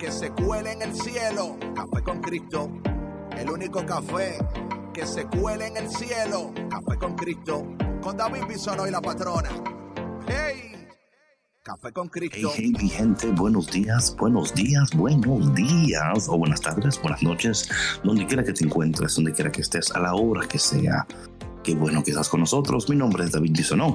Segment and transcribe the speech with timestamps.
[0.00, 1.58] que se cuele en el cielo.
[1.74, 2.70] Café con Cristo.
[3.36, 4.38] El único café
[4.94, 6.52] que se cuele en el cielo.
[6.70, 7.66] Café con Cristo.
[8.00, 9.50] Con David Bisono y la patrona.
[10.26, 10.88] ¡Hey!
[11.62, 12.50] Café con Cristo.
[12.54, 17.68] Hey, hey, mi gente, buenos días, buenos días, buenos días, o buenas tardes, buenas noches,
[18.02, 21.06] donde quiera que te encuentres, donde quiera que estés, a la hora que sea.
[21.62, 22.88] Qué bueno que estás con nosotros.
[22.88, 23.94] Mi nombre es David Bisonó,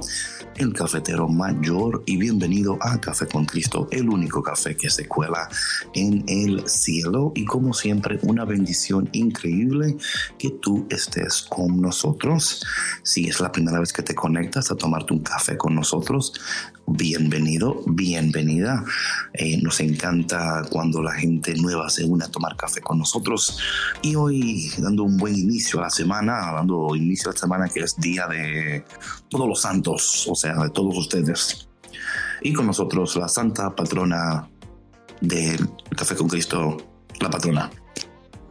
[0.56, 5.50] el cafetero mayor, y bienvenido a Café con Cristo, el único café que se cuela
[5.96, 7.32] en el cielo.
[7.34, 9.98] Y como siempre, una bendición increíble
[10.38, 12.64] que tú estés con nosotros.
[13.02, 16.34] Si es la primera vez que te conectas a tomarte un café con nosotros,
[16.88, 18.84] bienvenido, bienvenida.
[19.34, 23.58] Eh, nos encanta cuando la gente nueva se une a tomar café con nosotros.
[24.02, 27.82] Y hoy, dando un buen inicio a la semana, dando inicio a la semana que
[27.82, 28.86] es Día de
[29.30, 31.68] Todos los Santos, o sea, de todos ustedes.
[32.42, 34.48] Y con nosotros la Santa Patrona
[35.22, 36.78] del Café con Cristo,
[37.20, 37.72] la patrona.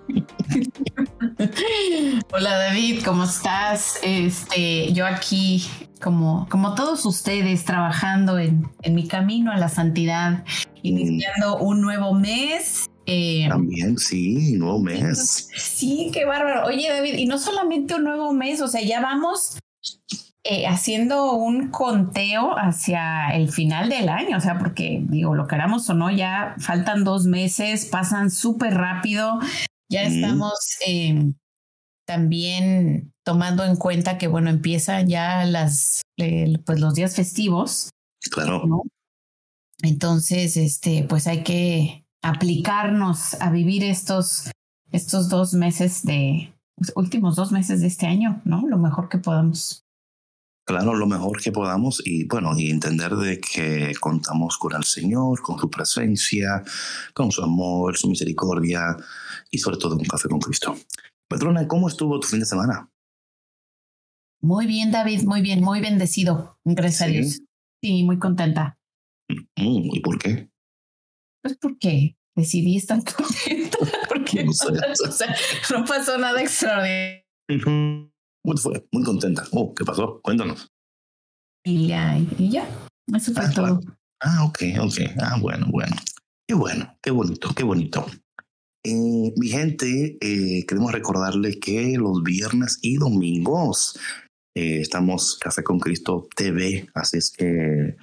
[2.33, 3.99] Hola David, ¿cómo estás?
[4.03, 5.65] Este, yo aquí,
[6.05, 10.45] como, como todos ustedes, trabajando en, en mi camino a la santidad,
[10.83, 12.85] iniciando un nuevo mes.
[13.07, 15.49] Eh, También, sí, nuevo mes.
[15.57, 16.67] Sí, qué bárbaro.
[16.67, 19.59] Oye David, y no solamente un nuevo mes, o sea, ya vamos
[20.45, 25.89] eh, haciendo un conteo hacia el final del año, o sea, porque digo, lo queramos
[25.89, 29.39] o no, ya faltan dos meses, pasan súper rápido.
[29.89, 30.53] Ya estamos
[30.87, 31.33] eh,
[32.07, 37.91] también tomando en cuenta que, bueno, empiezan ya las, eh, pues los días festivos.
[38.31, 38.65] Claro.
[38.67, 38.83] ¿no?
[39.83, 44.51] Entonces, este, pues hay que aplicarnos a vivir estos,
[44.93, 48.67] estos dos meses de, los últimos dos meses de este año, ¿no?
[48.67, 49.85] Lo mejor que podamos.
[50.67, 55.43] Claro, lo mejor que podamos y bueno, y entender de que contamos con el Señor,
[55.43, 56.65] con su presencia,
[57.13, 58.97] con su amor, su misericordia
[59.51, 60.75] y sobre todo un café con Cristo.
[61.29, 62.89] Patrona, ¿cómo estuvo tu fin de semana?
[64.45, 66.59] Muy bien, David, muy bien, muy bendecido.
[66.67, 67.41] Gracias a Dios.
[67.83, 68.79] Sí, muy contenta.
[69.57, 70.51] Mm, ¿Y por qué?
[71.43, 74.67] Pues porque decidí estar contenta, porque No sé.
[75.09, 75.35] o sea,
[75.71, 77.25] no pasó nada extraordinario.
[77.65, 78.87] ¿Cómo te fue?
[78.93, 79.45] Muy contenta.
[79.53, 80.21] Oh, ¿qué pasó?
[80.23, 80.71] Cuéntanos.
[81.65, 82.69] Y ya, y ya.
[83.15, 83.81] Eso fue Ah, todo.
[84.21, 84.99] Ah, ok, ok.
[85.23, 85.97] Ah, bueno, bueno.
[86.47, 88.05] Qué bueno, qué bonito, qué bonito.
[88.85, 93.99] Eh, mi gente, eh, queremos recordarle que los viernes y domingos
[94.55, 97.97] eh, estamos Café con Cristo TV, así es que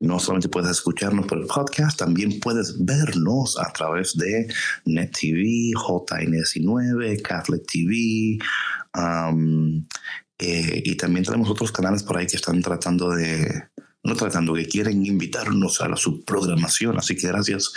[0.00, 4.52] no solamente puedes escucharnos por el podcast, también puedes vernos a través de
[4.84, 8.38] Net TV, JN19, Catholic TV,
[8.96, 9.86] um,
[10.38, 13.68] eh, y también tenemos otros canales por ahí que están tratando de,
[14.02, 16.98] no tratando, que quieren invitarnos a su programación.
[16.98, 17.72] Así que gracias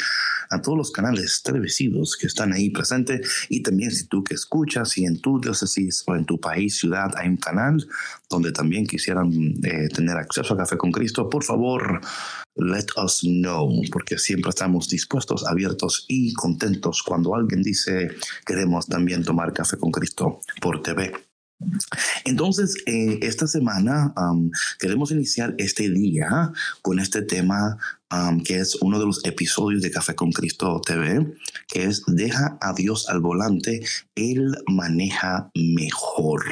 [0.49, 4.89] a todos los canales televisivos que están ahí presentes y también si tú que escuchas,
[4.89, 7.85] si en tu diócesis o en tu país, ciudad hay un canal
[8.29, 9.31] donde también quisieran
[9.63, 12.01] eh, tener acceso a Café con Cristo, por favor,
[12.55, 18.09] let us know, porque siempre estamos dispuestos, abiertos y contentos cuando alguien dice
[18.45, 21.13] queremos también tomar Café con Cristo por TV.
[22.25, 26.51] Entonces, eh, esta semana um, queremos iniciar este día
[26.81, 27.77] con este tema
[28.29, 31.33] um, que es uno de los episodios de Café con Cristo TV,
[31.67, 33.81] que es Deja a Dios al volante,
[34.15, 36.43] Él maneja mejor.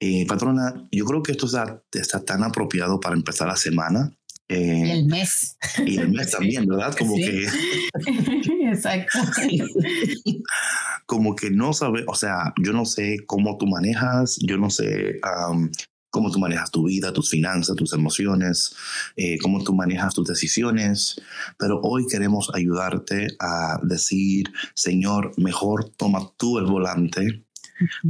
[0.00, 4.12] Eh, patrona, yo creo que esto está, está tan apropiado para empezar la semana.
[4.48, 5.56] eh, El mes.
[5.86, 6.94] y el mes también, ¿verdad?
[6.98, 7.24] Como Sí.
[7.24, 7.46] que
[8.68, 9.18] Exacto.
[11.06, 15.18] como que no sabe, o sea, yo no sé cómo tú manejas, yo no sé
[15.22, 15.70] am,
[16.14, 18.74] cómo tú manejas tu vida, tus finanzas, tus emociones,
[19.16, 21.20] eh, cómo tú manejas tus decisiones,
[21.58, 24.44] pero hoy queremos ayudarte a decir,
[24.74, 27.44] Señor, mejor toma tú el volante,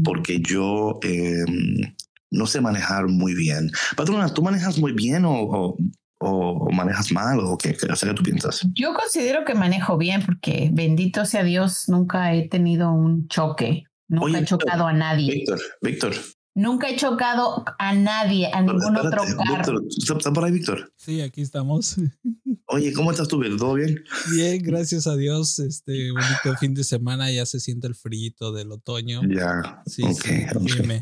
[0.05, 1.95] porque yo em,
[2.31, 3.71] no sé manejar muy bien.
[3.97, 5.77] Patrona, ¿tú manejas muy bien o, o-
[6.19, 7.75] o manejas mal o qué?
[7.75, 8.67] Sea, ¿qué tú piensas?
[8.75, 14.25] Yo considero que manejo bien porque bendito sea Dios, nunca he tenido un choque, nunca
[14.27, 15.33] Oye, he chocado a nadie.
[15.33, 16.15] Víctor, Víctor,
[16.57, 19.81] Nunca he chocado a nadie, a ningún otro carro.
[19.89, 20.93] ¿Estás por ahí, Víctor?
[20.97, 21.97] Sí, aquí estamos.
[22.67, 23.59] Oye, ¿cómo estás tú, Víctor?
[23.59, 24.05] ¿Todo bien?
[24.31, 25.59] Bien, gracias a Dios.
[25.59, 29.23] Este bonito fin de semana, ya se siente el frío del otoño.
[29.29, 29.83] Ya.
[29.85, 30.47] Sí, okay,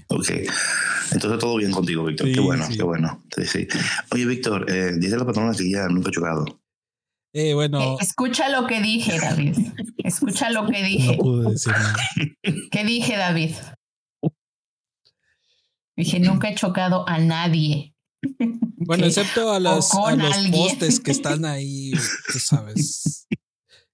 [0.08, 0.31] ok.
[1.12, 2.32] Entonces todo bien contigo, Víctor.
[2.32, 3.22] qué bueno, qué bueno.
[3.37, 3.69] Sí, sí.
[4.10, 6.46] Oye, Víctor, eh, dice la patrona que ya nunca he chocado.
[7.34, 7.81] Eh, bueno.
[7.81, 9.56] Eh, escucha lo que dije, David.
[9.98, 11.16] Escucha lo que dije.
[11.16, 11.96] No pude decir nada.
[12.70, 13.50] ¿Qué dije, David?
[15.96, 17.94] Dije, nunca he chocado a nadie.
[18.84, 19.90] Bueno, excepto a, los
[20.50, 21.92] postes que están ahí,
[22.32, 23.28] tú sabes.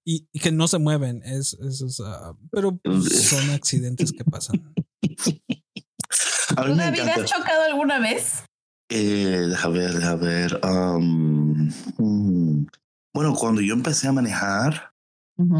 [0.03, 1.23] Y, que no se mueven.
[1.25, 2.03] Es, es,
[2.51, 4.73] pero son accidentes que pasan.
[5.03, 8.45] ¿Tú, David, has chocado alguna vez?
[8.89, 10.59] Eh, deja ver, deja ver.
[10.65, 12.67] Um, mm,
[13.13, 14.95] bueno, cuando yo empecé a manejar,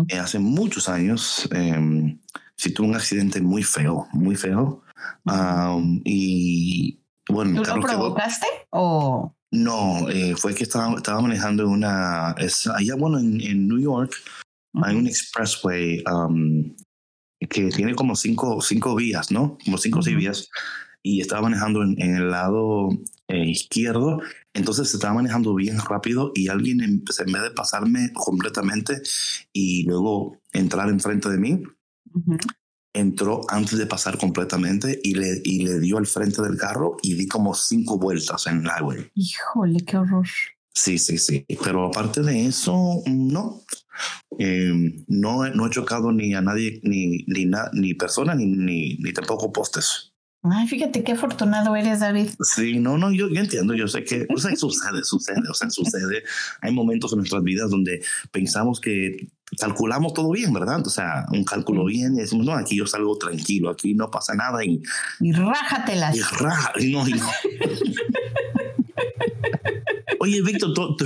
[0.09, 2.19] eh, hace muchos años, eh,
[2.57, 4.83] sí tuve un accidente muy feo, muy feo.
[6.05, 9.35] Y bueno, ¿Tú lo provocaste o...?
[9.51, 12.35] No, eh, fue que estaba, estaba manejando una...
[12.37, 14.13] Es, allá, bueno, en, en New York
[14.75, 16.05] hay un expressway
[17.49, 19.57] que tiene como cinco, cinco vías, ¿no?
[19.65, 20.51] Como cinco o seis vías.
[21.03, 22.91] Y estaba manejando en, en el lado
[23.29, 24.21] eh, izquierdo,
[24.55, 29.03] entonces se estaba manejando bien rápido y alguien en, en, vez de pasarme completamente
[29.53, 31.63] y luego entrar enfrente de mí,
[32.99, 37.15] entró antes de pasar completamente y le, y le dio al frente del carro y
[37.15, 39.11] di como cinco vueltas en el highway.
[39.15, 40.27] Híjole, qué horror.
[40.75, 41.45] Sí, sí, sí.
[41.63, 43.63] Pero aparte de eso, no.
[44.39, 49.13] Eh, no, no he chocado ni a nadie, ni, ni, ni persona, ni, ni, ni
[49.13, 50.13] tampoco postes.
[50.43, 52.29] Ay, fíjate qué afortunado eres, David.
[52.41, 55.69] Sí, no, no, yo, yo entiendo, yo sé que, o sea, sucede, sucede, o sea,
[55.69, 56.23] sucede.
[56.61, 60.87] Hay momentos en nuestras vidas donde pensamos que calculamos todo bien, ¿verdad?
[60.87, 64.35] O sea, un cálculo bien y decimos, no, aquí yo salgo tranquilo, aquí no pasa
[64.35, 64.83] nada y...
[65.21, 66.17] Y rájatelas.
[66.17, 67.27] Y raja, y no, y no.
[70.21, 70.97] Oye, Víctor, ¿tú,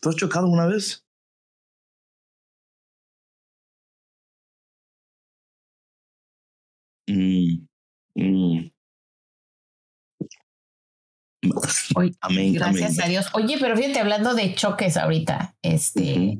[0.00, 1.04] ¿tú, has chocado una vez?
[7.08, 7.66] Mm,
[8.14, 8.70] mm.
[12.20, 13.26] amén, gracias a Dios.
[13.32, 16.38] Oye, pero fíjate, hablando de choques ahorita, este,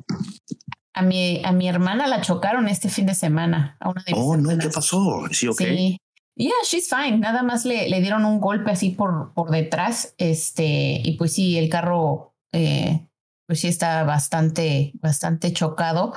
[1.01, 3.77] a mi, a mi hermana la chocaron este fin de semana.
[3.81, 5.23] A una de oh, no, ¿qué pasó?
[5.33, 5.59] Sí, ok.
[5.59, 5.99] Sí.
[6.37, 7.19] Yeah, she's fine.
[7.19, 10.15] Nada más le, le dieron un golpe así por, por detrás.
[10.19, 13.07] Este, y pues sí, el carro, eh,
[13.47, 16.13] pues sí está bastante, bastante chocado.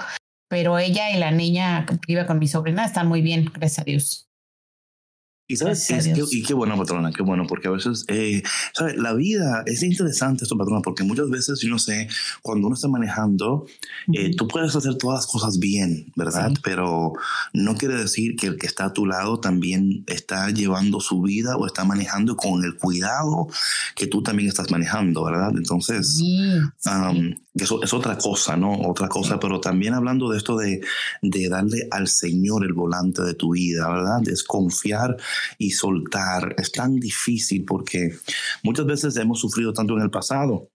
[0.50, 3.84] Pero ella y la niña que iba con mi sobrina están muy bien, gracias a
[3.84, 4.30] Dios.
[5.46, 5.90] Y sabes,
[6.32, 8.44] y qué bueno, patrona, qué bueno, porque a veces, eh,
[8.74, 8.96] ¿sabes?
[8.96, 12.08] La vida es interesante esto, patrona, porque muchas veces, yo no sé,
[12.42, 13.66] cuando uno está manejando,
[14.14, 16.54] eh, tú puedes hacer todas las cosas bien, ¿verdad?
[16.64, 17.12] Pero
[17.52, 21.58] no quiere decir que el que está a tu lado también está llevando su vida
[21.58, 23.48] o está manejando con el cuidado
[23.96, 25.52] que tú también estás manejando, ¿verdad?
[25.58, 26.22] Entonces,
[27.54, 28.74] eso es otra cosa, ¿no?
[28.90, 30.82] Otra cosa, pero también hablando de esto de,
[31.22, 34.22] de darle al Señor el volante de tu vida, ¿verdad?
[34.22, 35.18] Desconfiar
[35.60, 36.56] y soltar.
[36.58, 38.18] Es tan difícil porque
[38.64, 40.70] muchas veces hemos sufrido tanto en el pasado.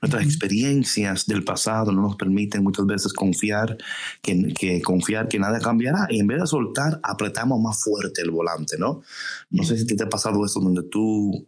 [0.00, 3.76] Nuestras experiencias del pasado no nos permiten muchas veces confiar
[4.22, 8.30] que, que, confiar que nada cambiará y en vez de soltar apretamos más fuerte el
[8.30, 9.02] volante, ¿no?
[9.50, 11.44] No sé si te ha pasado eso donde tú,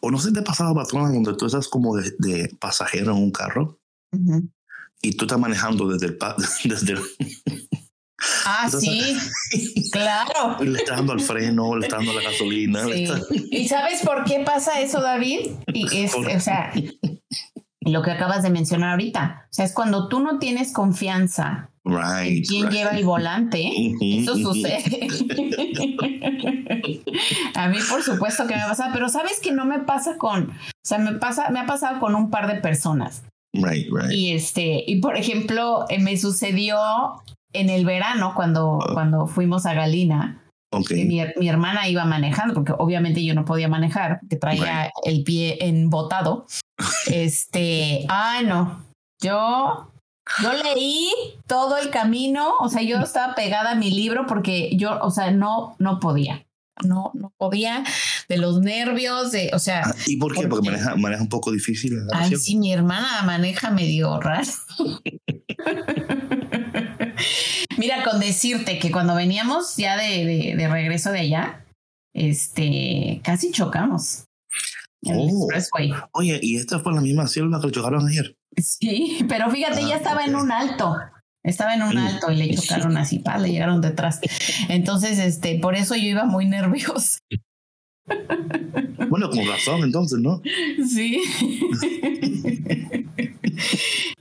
[0.00, 3.18] o no sé si te ha pasado, patrona, donde tú estás como de, pasajero en
[3.18, 3.78] un carro
[5.02, 6.18] y tú estás manejando desde el,
[6.64, 7.00] desde el
[8.46, 9.16] Ah, sí,
[9.92, 10.56] claro.
[10.62, 12.82] Le está dando al freno, le está dando la gasolina.
[13.50, 15.50] ¿Y sabes por qué pasa eso, David?
[15.72, 16.72] Y es, o sea,
[17.80, 19.46] lo que acabas de mencionar ahorita.
[19.50, 24.36] O sea, es cuando tú no tienes confianza Right, en quién lleva el volante, eso
[24.36, 25.06] sucede.
[27.54, 30.54] a mí, por supuesto que me pasa, pero sabes que no me pasa con, o
[30.82, 33.24] sea, me pasa, me ha pasado con un par de personas.
[33.54, 34.12] Right, right.
[34.12, 36.76] Y este, y por ejemplo, eh, me sucedió
[37.52, 38.90] en el verano, cuando, ah.
[38.92, 40.42] cuando fuimos a Galina,
[40.90, 45.58] mi, mi, hermana iba manejando, porque obviamente yo no podía manejar, que traía el pie
[45.60, 46.46] embotado.
[47.06, 48.84] este, ah, no,
[49.22, 49.92] yo,
[50.42, 51.10] yo leí
[51.46, 55.30] todo el camino, o sea, yo estaba pegada a mi libro porque yo, o sea,
[55.30, 56.43] no, no podía.
[56.82, 57.84] No, no podía
[58.28, 59.82] de los nervios, de, o sea.
[59.84, 60.48] Ah, ¿Y por qué?
[60.48, 62.00] Porque, maneja, maneja un poco difícil.
[62.12, 64.50] Ay, sí, mi hermana maneja medio raro.
[67.78, 71.64] Mira, con decirte que cuando veníamos ya de, de, regreso de allá,
[72.12, 74.24] este, casi chocamos.
[75.06, 75.48] Oh.
[76.12, 78.36] Oye, ¿y esta fue la misma célula que chocaron ayer?
[78.56, 80.96] Sí, pero fíjate, ya ah, estaba en un alto.
[81.44, 84.20] Estaba en un alto y le chocaron así, pa, le llegaron detrás.
[84.68, 87.18] Entonces, este, por eso yo iba muy nervioso.
[89.08, 90.42] Bueno, con razón entonces, ¿no?
[90.88, 91.22] Sí.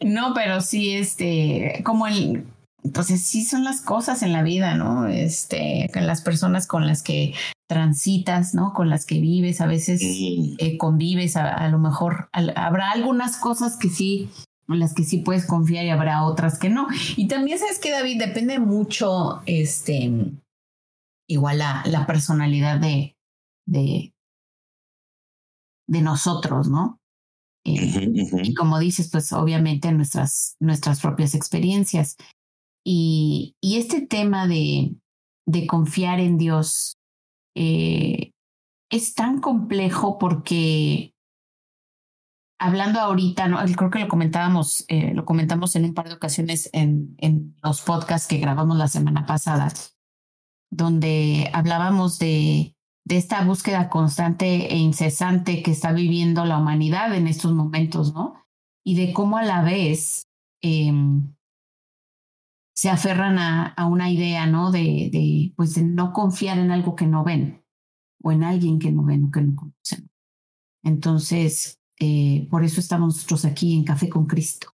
[0.02, 2.46] no, pero sí, este, como el,
[2.94, 5.08] pues sí son las cosas en la vida, ¿no?
[5.08, 7.34] Este, las personas con las que
[7.68, 8.74] transitas, ¿no?
[8.74, 13.90] Con las que vives, a veces eh, convives, a, lo mejor habrá algunas cosas que
[13.90, 14.30] sí,
[14.68, 16.88] en las que sí puedes confiar y habrá otras que no.
[17.16, 20.12] Y también sabes que David depende mucho, este,
[21.28, 23.16] igual la, la personalidad de,
[23.68, 24.14] de,
[25.88, 27.00] de nosotros, ¿no?
[27.66, 28.12] Eh,
[28.44, 32.18] y como dices, pues obviamente nuestras, nuestras propias experiencias.
[32.86, 34.96] Y, y este tema de,
[35.48, 36.98] de confiar en Dios
[37.56, 38.32] eh,
[38.92, 41.13] es tan complejo porque
[42.64, 43.58] hablando ahorita, ¿no?
[43.76, 47.82] creo que lo comentábamos, eh, lo comentamos en un par de ocasiones en, en los
[47.82, 49.72] podcasts que grabamos la semana pasada,
[50.72, 57.28] donde hablábamos de, de esta búsqueda constante e incesante que está viviendo la humanidad en
[57.28, 58.46] estos momentos, ¿no?
[58.86, 60.30] Y de cómo a la vez
[60.62, 61.36] em,
[62.74, 64.72] se aferran a, a, una idea, ¿no?
[64.72, 67.66] De, de, pues, de no confiar en algo que no ven
[68.24, 70.10] o en alguien que no ven o que no conocen.
[70.82, 74.74] Entonces, eh, por eso estamos nosotros aquí en Café con Cristo.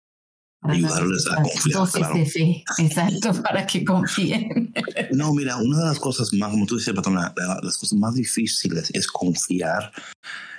[0.61, 2.13] ayudarles a confiar.
[2.13, 4.73] de fe, exacto, para que confíen.
[5.11, 8.89] No, mira, una de las cosas más, como tú dices, patrona, las cosas más difíciles
[8.93, 9.91] es confiar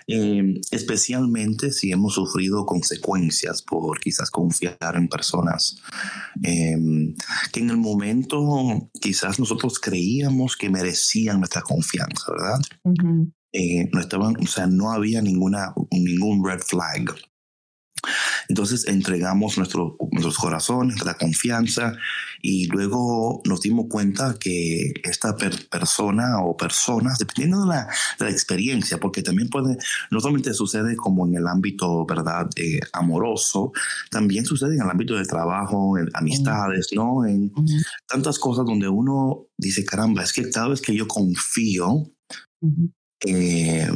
[0.08, 5.82] eh, especialmente si hemos sufrido consecuencias por quizás confiar en personas
[6.44, 6.76] eh,
[7.50, 12.60] que en el momento quizás nosotros creíamos que merecían nuestra confianza, ¿verdad?
[13.58, 17.14] Eh, no estaban, o sea, no había ninguna, ningún red flag.
[18.48, 21.94] Entonces entregamos nuestro, nuestros corazones, la confianza
[22.42, 28.30] y luego nos dimos cuenta que esta persona o personas, dependiendo de la, de la,
[28.30, 29.78] experiencia, porque también puede,
[30.10, 33.72] no solamente sucede como en el ámbito, ¿verdad?, eh, amoroso,
[34.10, 37.24] también sucede en el ámbito de trabajo, en amistades, ¿no?
[37.24, 37.50] En
[38.06, 42.12] tantas cosas donde uno dice, caramba, es que cada vez que yo confío,
[43.24, 43.88] eh,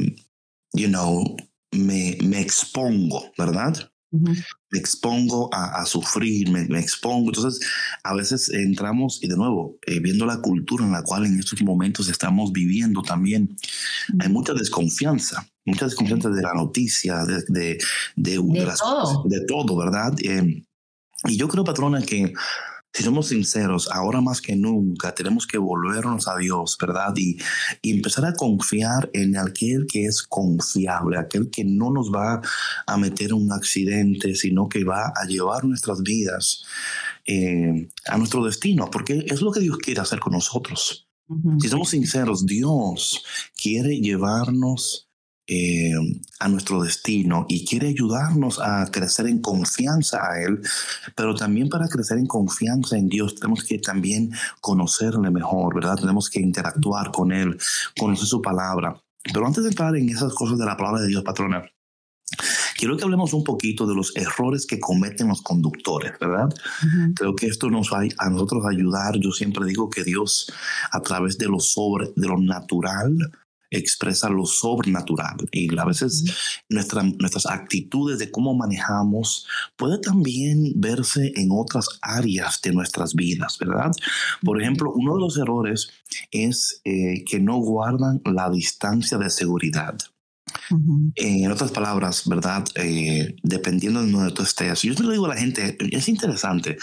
[0.72, 1.36] you know,
[1.72, 3.90] me, me expongo, ¿verdad?
[4.12, 7.28] Me expongo a, sufrir, me, expongo.
[7.28, 7.60] Entonces,
[8.02, 11.62] a veces entramos y de nuevo, eh, viendo la cultura en la cual en estos
[11.62, 13.56] momentos estamos viviendo también,
[14.18, 17.78] hay mucha desconfianza, mucha desconfianza de la noticia, de, de,
[18.16, 18.36] de,
[18.76, 19.24] todo.
[19.26, 20.12] de todo, ¿verdad?
[20.24, 20.64] Eh,
[21.28, 22.32] y yo creo, patrona, que
[22.92, 27.14] si somos sinceros, ahora más que nunca tenemos que volvernos a Dios, ¿verdad?
[27.16, 27.38] Y,
[27.82, 32.40] empezar a confiar en aquel que es confiable, aquel que no nos va
[32.86, 36.64] a meter en un accidente, sino que va a llevar nuestras vidas
[37.26, 41.06] eh, a nuestro destino, porque es lo que Dios quiere hacer con nosotros.
[41.60, 45.09] Si somos sinceros, Dios quiere llevarnos
[45.52, 45.90] eh,
[46.38, 50.60] a nuestro destino y quiere ayudarnos a crecer en confianza a Él,
[51.16, 54.30] pero también para crecer en confianza en Dios tenemos que también
[54.60, 55.96] conocerle mejor, ¿verdad?
[55.96, 57.58] Tenemos que interactuar con Él,
[57.98, 59.02] conocer su palabra.
[59.24, 61.64] Pero antes de entrar en esas cosas de la palabra de Dios, patrona,
[62.76, 66.48] Quiero que hablemos un poquito de los errores que cometen los conductores, ¿verdad?
[67.14, 69.18] Creo que esto nos va a nosotros ayudar.
[69.18, 70.50] Yo siempre digo que Dios,
[70.92, 73.18] a través de lo sobre, de lo natural,
[73.70, 76.24] expresa lo sobrenatural y a veces
[76.68, 79.46] nuestras actitudes de cómo manejamos
[79.76, 83.92] puede también verse en otras áreas de nuestras vidas, ¿verdad?
[84.42, 85.90] Por ejemplo, uno de los errores
[86.30, 89.96] es eh, que no guardan la distancia de seguridad.
[91.16, 92.64] En otras palabras, ¿verdad?
[92.74, 94.82] Eh, dependiendo de donde tú estés.
[94.82, 96.76] Yo te lo digo a la gente, es interesante.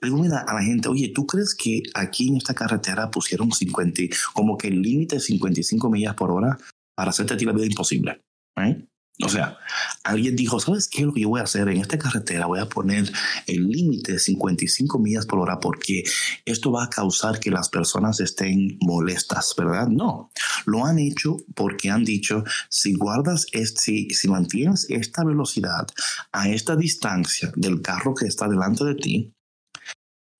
[0.00, 3.52] Le digo, mira, a la gente, oye, ¿tú crees que aquí en esta carretera pusieron
[3.52, 6.56] 50, como que el límite de 55 millas por hora
[6.94, 8.20] para hacerte a ti la vida imposible?
[8.58, 8.86] ¿Eh?
[9.24, 9.56] O sea,
[10.04, 11.02] alguien dijo, ¿sabes qué?
[11.02, 13.10] Lo que yo voy a hacer en esta carretera, voy a poner
[13.46, 16.04] el límite de 55 millas por hora porque
[16.44, 19.88] esto va a causar que las personas estén molestas, ¿verdad?
[19.88, 20.30] No,
[20.66, 25.86] lo han hecho porque han dicho, si guardas, este, si, mantienes esta velocidad
[26.32, 29.32] a esta distancia del carro que está delante de ti,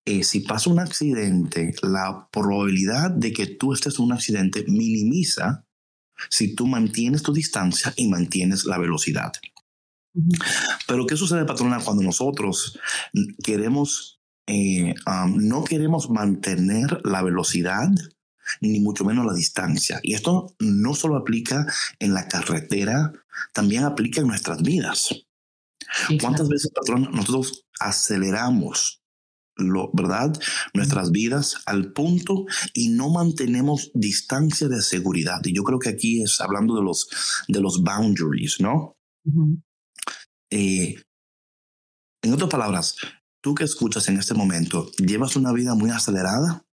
[0.04, 5.65] eh, si pasa un accidente, la probabilidad de que tú estés en un accidente minimiza
[6.28, 9.32] si tú mantienes tu distancia y mantienes la velocidad.
[10.86, 12.78] Pero ¿qué sucede, patrona, cuando nosotros
[13.42, 14.94] queremos, eh,
[15.34, 17.90] no queremos mantener la velocidad?
[18.60, 19.98] ni mucho menos la distancia.
[20.02, 21.66] Y esto no solo aplica
[21.98, 23.12] en la carretera,
[23.52, 25.08] también aplica en nuestras vidas.
[26.20, 29.02] ¿Cuántas veces, patrón, nosotros aceleramos
[29.56, 30.38] lo, ¿verdad?
[30.74, 35.40] Nuestras vidas al punto y no mantenemos distancia de seguridad.
[35.44, 37.08] Y yo creo que aquí es hablando de los,
[37.48, 38.96] de los boundaries, ¿no?
[40.50, 40.96] Eh,
[42.22, 42.96] en otras palabras,
[43.40, 46.64] tú que escuchas en este momento, ¿llevas una vida muy acelerada?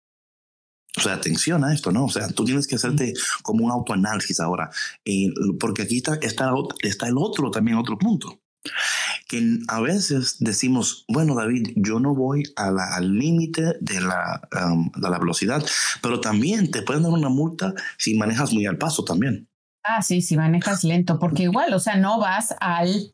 [0.95, 2.05] O sea, atención a esto, ¿no?
[2.05, 4.69] O sea, tú tienes que hacerte como un autoanálisis ahora,
[5.05, 8.42] eh, porque aquí está, está, está el otro también, otro punto
[9.27, 15.09] que a veces decimos, bueno, David, yo no voy al límite de, la, um, de
[15.09, 15.63] la velocidad,
[16.01, 19.47] pero también te pueden dar una multa si manejas muy al paso también.
[19.83, 23.13] Ah, sí, si manejas lento, porque igual, o sea, no vas al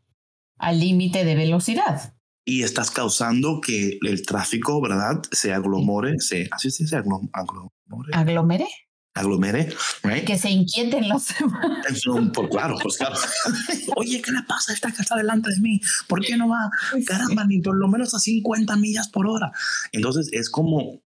[0.60, 2.14] al límite de velocidad.
[2.46, 5.22] Y estás causando que el tráfico, ¿verdad?
[5.32, 8.68] Se aglomore, se, así se aglomere.
[9.20, 9.74] ¿Aglomere?
[10.04, 12.32] aglomere, Que se inquieten los demás.
[12.34, 13.16] por claro, pues claro.
[13.98, 15.82] Oye, ¿qué le pasa a esta que está delante de mí?
[16.08, 16.70] ¿Por qué no va?
[17.06, 19.52] Caramba, ni por lo menos a 50 millas por hora.
[19.92, 21.02] Entonces es como,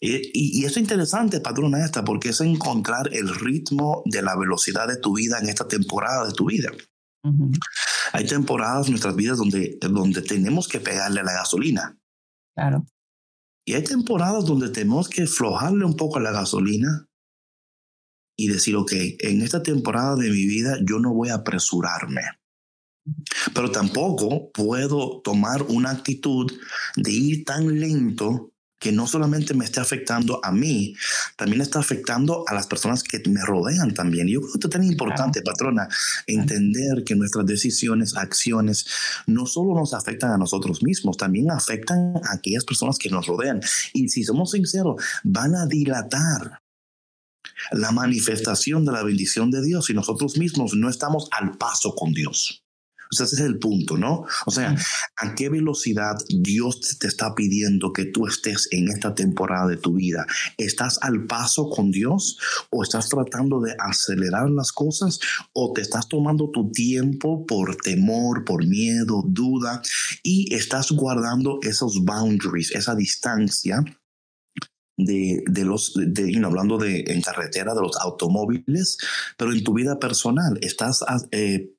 [0.00, 4.98] y, y, es interesante, patrona esta, porque es encontrar el ritmo de la velocidad de
[4.98, 6.70] tu vida en esta temporada de tu vida.
[8.12, 11.98] Hay temporadas en nuestras vidas donde, donde tenemos que pegarle a la gasolina.
[12.54, 12.86] Claro.
[13.66, 17.08] Y hay temporadas donde tenemos que flojarle un poco a la gasolina
[18.36, 22.22] y decir, ok, en esta temporada de mi vida yo no voy a apresurarme.
[23.54, 26.52] Pero tampoco puedo tomar una actitud
[26.96, 30.94] de ir tan lento que no solamente me esté afectando a mí,
[31.36, 34.28] también está afectando a las personas que me rodean también.
[34.28, 35.88] Yo creo que es tan importante, patrona,
[36.26, 38.86] entender que nuestras decisiones, acciones,
[39.26, 43.60] no solo nos afectan a nosotros mismos, también afectan a aquellas personas que nos rodean.
[43.94, 46.60] Y si somos sinceros, van a dilatar
[47.72, 52.12] la manifestación de la bendición de Dios si nosotros mismos no estamos al paso con
[52.12, 52.62] Dios.
[53.12, 54.24] O sea, ese es el punto, ¿no?
[54.46, 54.74] O sea,
[55.16, 59.94] ¿a qué velocidad Dios te está pidiendo que tú estés en esta temporada de tu
[59.94, 60.26] vida?
[60.58, 62.38] ¿Estás al paso con Dios
[62.70, 65.20] o estás tratando de acelerar las cosas
[65.52, 69.82] o te estás tomando tu tiempo por temor, por miedo, duda
[70.22, 73.84] y estás guardando esos boundaries, esa distancia
[74.96, 78.98] de, de, los, de, hablando de en carretera, de los automóviles,
[79.36, 81.72] pero en tu vida personal, estás eh,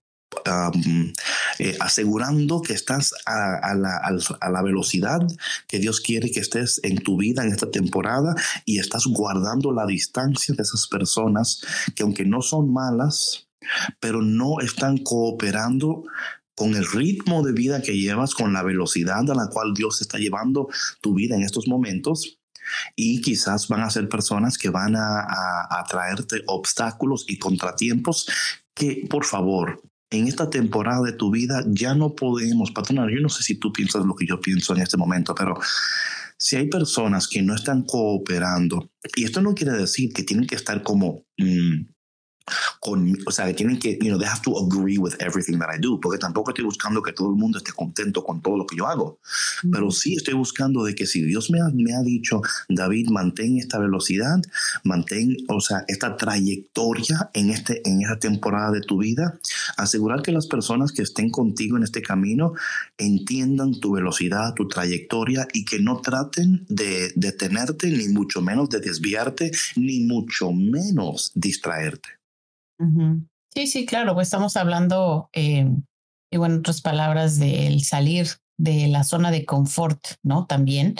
[1.59, 5.21] eh, asegurando que estás a, la, a, la, velocidad
[5.67, 9.85] que Dios quiere que estés en tu vida en esta temporada y estás guardando la
[9.85, 11.61] distancia de esas personas
[11.95, 13.47] que aunque no son malas,
[13.99, 16.03] pero no están cooperando
[16.55, 20.17] con el ritmo de vida que llevas, con la velocidad a la cual Dios está
[20.17, 20.67] llevando
[21.01, 22.36] tu vida en estos momentos.
[22.95, 25.21] Y quizás van a ser personas que van a,
[25.69, 28.27] a, traerte obstáculos y contratiempos
[28.73, 33.29] que, por favor, en esta temporada de tu vida ya no podemos, patrona, yo no
[33.29, 35.59] sé si tú piensas lo que yo pienso en este momento, pero
[36.37, 40.55] si hay personas que no están cooperando, y esto no quiere decir que tienen que
[40.55, 41.25] estar como...
[41.37, 41.96] Mm,
[42.79, 45.79] con, o sea, tienen que, you know, they have to agree with everything that I
[45.79, 48.75] do, porque tampoco estoy buscando que todo el mundo esté contento con todo lo que
[48.75, 49.19] yo hago,
[49.71, 53.57] pero sí estoy buscando de que si Dios me ha, me ha dicho, David, mantén
[53.57, 54.41] esta velocidad,
[54.83, 59.39] mantén, o sea, esta trayectoria en, este, en esta temporada de tu vida,
[59.77, 62.53] asegurar que las personas que estén contigo en este camino
[62.97, 68.79] entiendan tu velocidad, tu trayectoria y que no traten de detenerte, ni mucho menos de
[68.79, 72.16] desviarte, ni mucho menos distraerte.
[73.53, 75.67] Sí, sí, claro, pues estamos hablando, eh,
[76.31, 80.45] y bueno, en otras palabras, del salir de la zona de confort, ¿no?
[80.45, 80.95] También.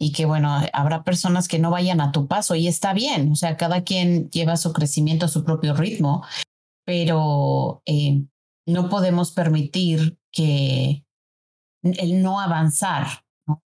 [0.00, 3.34] Y que bueno, habrá personas que no vayan a tu paso y está bien, o
[3.34, 6.24] sea, cada quien lleva su crecimiento a su propio ritmo,
[6.84, 8.22] pero eh,
[8.66, 11.04] no podemos permitir que
[11.82, 13.62] el no avanzar, ¿no?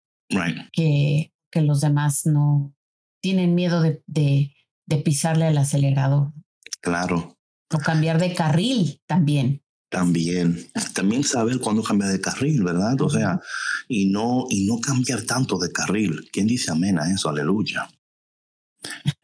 [0.73, 2.73] Que, que los demás no
[3.21, 4.53] tienen miedo de, de,
[4.85, 6.33] de pisarle al acelerador.
[6.81, 7.36] Claro,
[7.73, 9.63] o cambiar de carril también.
[9.89, 12.99] También, también saber cuándo cambiar de carril, ¿verdad?
[13.01, 13.39] O sea,
[13.87, 16.29] y no, y no cambiar tanto de carril.
[16.31, 17.29] ¿Quién dice amén a eso?
[17.29, 17.87] Aleluya.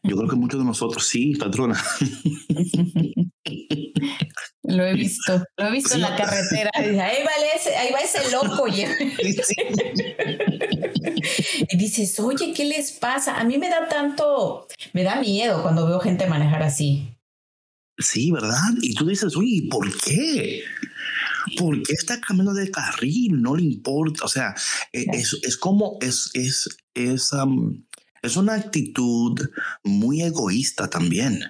[0.02, 1.78] Yo creo que muchos de nosotros sí, patrona.
[4.66, 6.70] Lo he visto, lo he visto en la carretera.
[6.74, 7.10] ahí, va
[7.54, 8.66] ese, ahí va ese loco.
[11.70, 13.38] y dices, oye, ¿qué les pasa?
[13.38, 17.13] A mí me da tanto, me da miedo cuando veo gente manejar así.
[17.98, 18.74] Sí, ¿verdad?
[18.80, 20.64] Y tú dices, uy, ¿por qué?
[21.56, 23.40] ¿Por qué está cambiando de carril?
[23.40, 24.24] No le importa.
[24.24, 24.54] O sea,
[24.92, 27.30] e, es, es como, es, es, es,
[28.22, 29.38] es una actitud
[29.84, 31.40] muy egoísta también.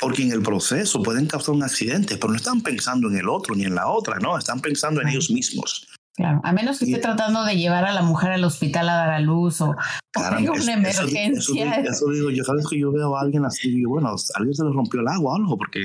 [0.00, 3.54] Porque en el proceso pueden causar un accidente, pero no están pensando en el otro
[3.54, 5.86] ni en la otra, no, están pensando en ellos mismos.
[6.18, 9.10] Claro, a menos que esté tratando de llevar a la mujer al hospital a dar
[9.10, 9.76] a luz o,
[10.12, 11.76] tenga una emergencia.
[11.76, 14.72] Eso, digo, yo sabes que yo veo a alguien así, digo, bueno, alguien se le
[14.72, 15.80] rompió el agua o algo, porque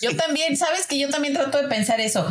[0.00, 2.24] Yo también, sabes que yo también trato de pensar eso,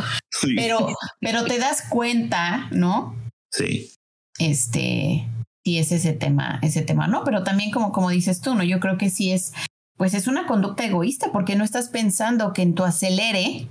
[0.56, 0.88] pero,
[1.20, 3.14] pero te das cuenta, ¿no?
[3.52, 3.92] Sí.
[4.38, 5.28] Este,
[5.62, 7.24] sí es ese tema, ese tema, ¿no?
[7.24, 8.64] Pero también como, como dices tú, ¿no?
[8.64, 9.52] Yo creo que sí es,
[9.98, 13.68] pues es una conducta egoísta porque no estás pensando que en tu acelere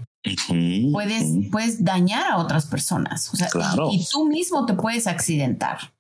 [0.92, 3.34] puedes, puedes dañar a otras personas.
[3.34, 3.50] O sea,
[3.92, 5.94] y, tú mismo te puedes accidentar.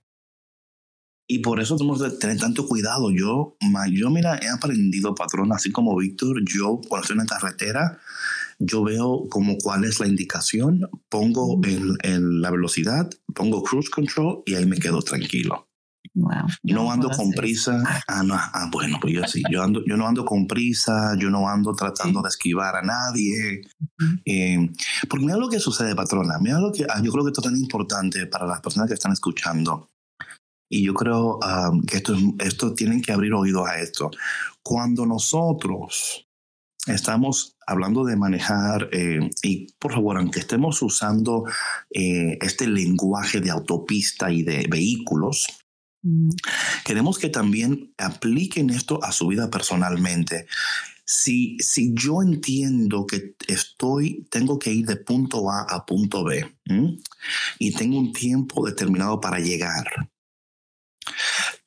[1.27, 3.11] Y por eso tenemos que tener tanto cuidado.
[3.11, 3.57] Yo,
[3.91, 7.99] yo mira, he aprendido, patrón, así como Víctor, yo cuando estoy en la carretera,
[8.59, 14.43] yo veo como cuál es la indicación, pongo en, en, la velocidad, pongo cruise control
[14.45, 15.67] y ahí me quedo tranquilo
[16.13, 17.81] no, ando con prisa.
[18.07, 21.29] Ah, no, ah, bueno, pues yo sí, yo ando, yo no ando con prisa, yo
[21.29, 23.61] no ando tratando de esquivar a nadie.
[24.25, 24.69] Eh,
[25.09, 26.37] porque mira lo que sucede, patrona.
[26.39, 28.93] Mira lo que ah, yo creo que esto es tan importante para las personas que
[28.93, 29.89] están escuchando.
[30.69, 31.39] Y yo creo
[31.87, 34.09] que esto, esto tienen que abrir oídos a esto.
[34.63, 36.25] Cuando nosotros
[36.87, 41.45] estamos hablando de manejar, eh, y por favor, aunque estemos usando
[41.91, 45.62] eh, este lenguaje de autopista y de vehículos.
[46.83, 50.47] Queremos que también apliquen esto a su vida personalmente.
[51.05, 56.55] Si, si yo entiendo que estoy, tengo que ir de punto A a punto B
[57.59, 59.85] y tengo un tiempo determinado para llegar,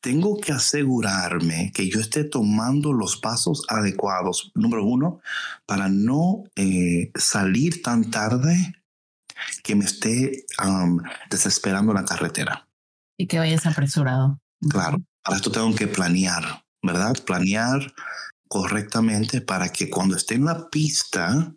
[0.01, 5.21] tengo que asegurarme que yo esté tomando los pasos adecuados, número uno,
[5.67, 8.57] para no eh, salir tan tarde
[9.63, 10.47] que me esté
[11.29, 12.66] desesperando la carretera.
[13.17, 14.39] Y que vayas apresurado.
[14.69, 17.15] Claro, para esto tengo que planear, ¿verdad?
[17.25, 17.93] Planear
[18.49, 21.53] correctamente para que cuando esté en la pista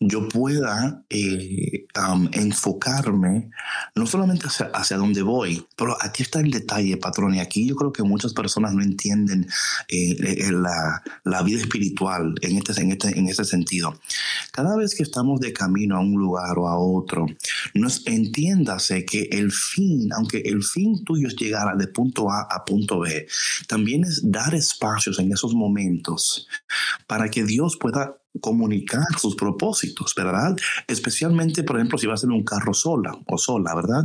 [0.00, 1.86] yo pueda eh,
[2.32, 3.50] enfocarme
[3.96, 7.74] no solamente hacia, hacia dónde voy, pero aquí está el detalle, patrón, y aquí yo
[7.74, 9.48] creo que muchas personas no entienden
[9.88, 13.98] eh, eh, la, la, vida espiritual en este, en, este, en este sentido.
[14.52, 17.26] Cada vez que estamos de camino a un lugar o a otro,
[17.74, 22.64] nos entiéndase que el fin, aunque el fin tuyo es llegar de punto A a
[22.64, 23.26] punto B,
[23.66, 26.46] también es dar espacios en esos momentos
[27.08, 30.56] para que Dios pueda comunicar sus propósitos, ¿verdad?
[30.86, 34.04] Especialmente, por ejemplo, si vas en un carro sola o sola, ¿verdad?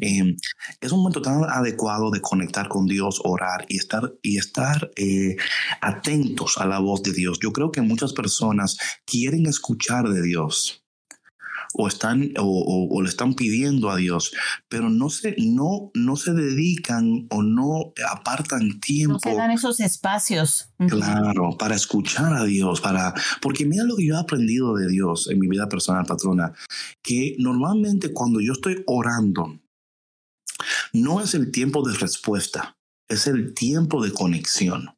[0.00, 0.36] Em,
[0.80, 5.36] es un momento tan adecuado de conectar con Dios, orar y estar, y estar eh,
[5.80, 7.38] atentos a la voz de Dios.
[7.42, 10.83] Yo creo que muchas personas quieren escuchar de Dios,
[11.74, 14.32] o están o, le están pidiendo a Dios,
[14.68, 19.14] pero no se, no, no se dedican o no apartan tiempo.
[19.14, 20.68] No se dan esos espacios.
[20.88, 25.28] Claro, para escuchar a Dios, para, porque mira lo que yo he aprendido de Dios
[25.28, 26.52] en mi vida personal, patrona,
[27.02, 29.60] que normalmente cuando yo estoy orando,
[30.92, 32.76] no es el tiempo de respuesta,
[33.08, 34.96] es el tiempo de conexión.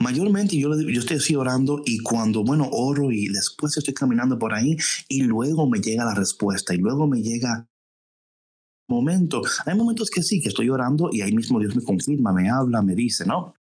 [0.00, 4.54] Mayormente yo, yo estoy así orando y cuando, bueno, oro y después estoy caminando por
[4.54, 4.76] ahí
[5.08, 7.67] y luego me llega la respuesta y luego me llega
[8.88, 9.42] momento.
[9.66, 12.82] Hay momentos que sí, que estoy orando y ahí mismo Dios me confirma, me habla,
[12.82, 13.54] me dice, ¿no?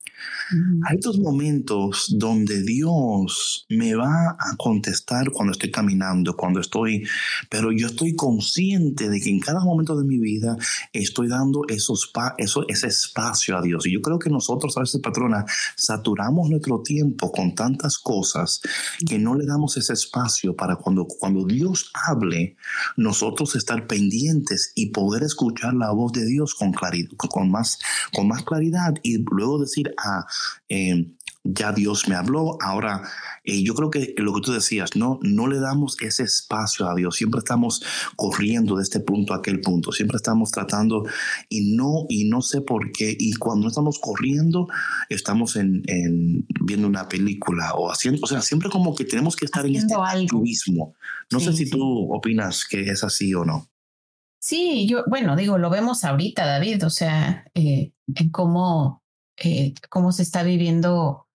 [0.87, 7.05] Hay otros momentos donde Dios me va a contestar cuando estoy caminando, cuando estoy,
[7.49, 10.57] pero yo estoy consciente de que en cada momento de mi vida
[10.93, 13.85] estoy dando esos eso, ese espacio a Dios.
[13.85, 18.61] Y yo creo que nosotros a veces, patrona, saturamos nuestro tiempo con tantas cosas
[19.05, 22.55] que no le damos ese espacio para cuando, cuando Dios hable,
[22.95, 27.79] nosotros estar pendientes y poder escuchar la voz de Dios con, claridad, con, más,
[28.13, 30.25] con más claridad y luego decir, ah,
[30.69, 31.13] eh,
[31.53, 33.03] ya Dios me habló, ahora
[33.43, 36.95] eh, yo creo que lo que tú decías, no, no le damos ese espacio a
[36.95, 37.83] Dios, siempre estamos
[38.15, 41.05] corriendo de este punto a aquel punto, siempre estamos tratando
[41.49, 44.67] y no, y no sé por qué, y cuando estamos corriendo,
[45.09, 45.83] estamos en,
[46.65, 49.95] viendo una película o haciendo, o sea, siempre como que tenemos que estar en este
[50.33, 50.95] mismo.
[51.31, 53.69] No sé si tú opinas que es así o no.
[54.39, 59.03] Sí, yo, bueno, digo, lo vemos ahorita, David, o sea, eh, en cómo,
[59.37, 61.27] eh, cómo se está viviendo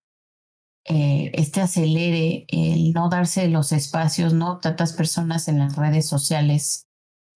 [0.84, 4.58] eh, este acelere, el no darse los espacios, ¿no?
[4.58, 6.86] Tantas personas en las redes sociales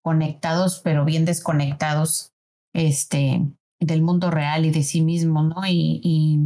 [0.03, 2.33] conectados, pero bien desconectados,
[2.75, 3.43] este,
[3.81, 5.67] del mundo real y de sí mismo, ¿no?
[5.67, 6.41] Y, y,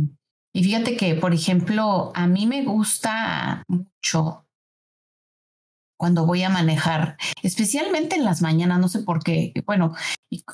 [0.52, 4.46] y fíjate que, por ejemplo, a mí me gusta mucho
[6.00, 9.52] cuando voy a manejar, especialmente en las mañanas, no sé por qué.
[9.66, 9.92] Bueno,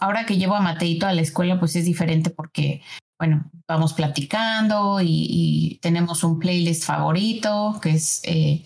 [0.00, 2.82] ahora que llevo a Mateito a la escuela, pues es diferente porque,
[3.16, 8.64] bueno, vamos platicando y, tenemos un playlist favorito que es eh,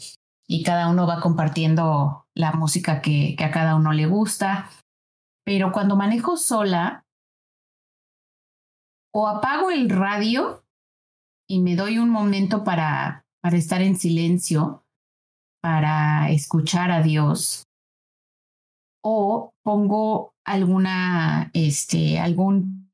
[0.48, 4.70] y cada uno va compartiendo la música que, que a cada uno le gusta.
[5.44, 7.04] Pero cuando manejo sola,
[9.12, 10.64] o apago el radio
[11.46, 14.79] y me doy un momento para, para estar en silencio,
[15.62, 17.64] para escuchar a Dios,
[19.02, 22.90] o pongo alguna, este, algún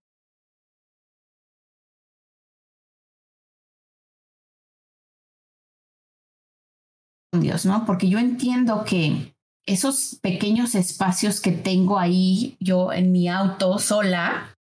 [7.40, 7.84] Dios, ¿no?
[7.84, 9.34] Porque yo entiendo que
[9.66, 14.54] esos pequeños espacios que tengo ahí yo en mi auto sola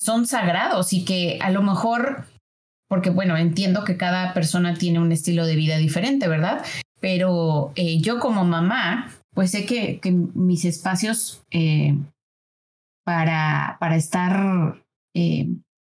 [0.00, 2.26] son sagrados y que a lo mejor,
[2.88, 6.64] porque bueno, entiendo que cada persona tiene un estilo de vida diferente, ¿verdad?
[7.00, 11.96] Pero eh, yo como mamá, pues sé que, que mis espacios eh,
[13.04, 14.82] para, para estar
[15.14, 15.48] eh,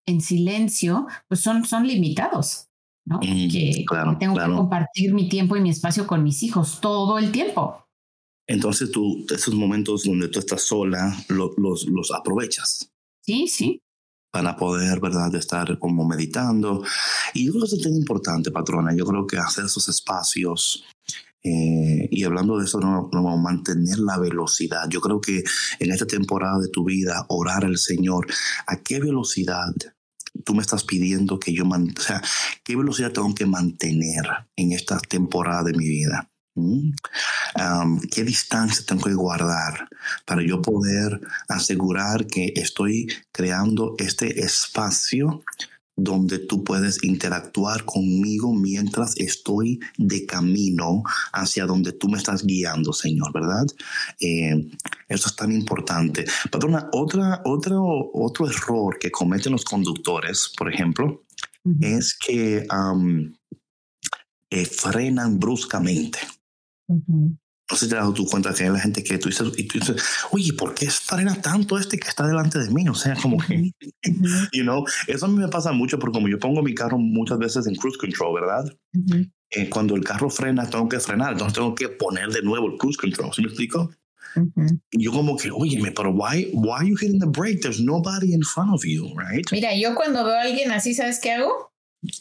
[0.06, 2.68] en silencio, pues son, son limitados.
[3.06, 3.18] ¿no?
[3.18, 3.86] Mm, que,
[4.20, 7.86] tengo que compartir mi tiempo y mi espacio con mis hijos todo el tiempo.
[8.48, 12.92] Entonces tú, esos momentos donde tú estás sola, los, los aprovechas.
[13.22, 13.82] Sí, sí.
[14.32, 16.84] Para poder, ¿verdad?, estar como meditando.
[17.34, 18.94] Y yo creo que eso es importante, patrona.
[18.96, 20.86] Yo creo que hacer esos espacios
[21.44, 24.90] eh, y hablando de eso, no, no, mantener la velocidad.
[24.90, 25.44] Yo creo que
[25.80, 28.28] en esta temporada de tu vida, orar al Señor,
[28.66, 29.74] ¿a qué velocidad
[30.44, 32.22] tú me estás pidiendo que yo, o sea,
[32.64, 36.30] qué velocidad tengo que mantener en esta temporada de mi vida?
[36.56, 36.92] ¿Mm?
[38.12, 39.88] ¿Qué distancia tengo que guardar
[40.26, 45.44] para yo poder asegurar que estoy creando este espacio
[45.98, 52.94] donde tú puedes interactuar conmigo mientras estoy de camino hacia donde tú me estás guiando,
[52.94, 53.66] Señor, ¿verdad?
[54.20, 54.70] Eh,
[55.10, 56.26] eso es tan importante.
[56.52, 61.24] Patrona, otra, otro, otro error que cometen los conductores, por ejemplo,
[61.82, 62.66] es que
[64.50, 66.20] eh, frenan bruscamente.
[67.70, 69.48] No sé si te has dado tu cuenta que hay la gente que tú dices,
[69.58, 70.02] y tú dices,
[70.32, 72.88] oye, ¿por qué frena tanto este que está delante de mí?
[72.88, 73.74] O sea, como que,
[74.54, 77.38] you know, eso a mí me pasa mucho porque como yo pongo mi carro muchas
[77.40, 78.74] veces en cruise control, ¿verdad?
[79.50, 82.78] Eh, cuando el carro frena, tengo que frenar, entonces tengo que poner de nuevo el
[82.78, 83.92] cruise control, ¿sí me explico?
[84.92, 87.62] Y yo como que, oye, pero why, why are you hitting the brake?
[87.62, 89.46] There's nobody in front of you, right?
[89.52, 91.74] Mira, yo cuando veo a alguien así, ¿sabes qué hago?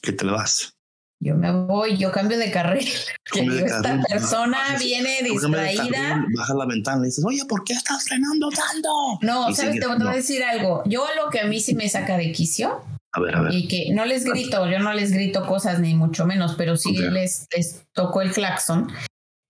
[0.03, 0.76] Que te le vas
[1.21, 2.89] yo me voy, yo cambio de carril.
[3.35, 6.25] esta persona viene distraída.
[6.37, 8.89] baja la ventana y dices, oye, ¿por qué estás frenando tanto?
[9.23, 10.83] No, sabes, te voy a decir algo.
[10.87, 12.83] Yo lo que a mí sí me saca de quicio.
[13.13, 13.55] A ver, a ver.
[13.55, 16.97] Y que no les grito, yo no les grito cosas ni mucho menos, pero sí
[16.97, 18.89] les, les tocó el claxon.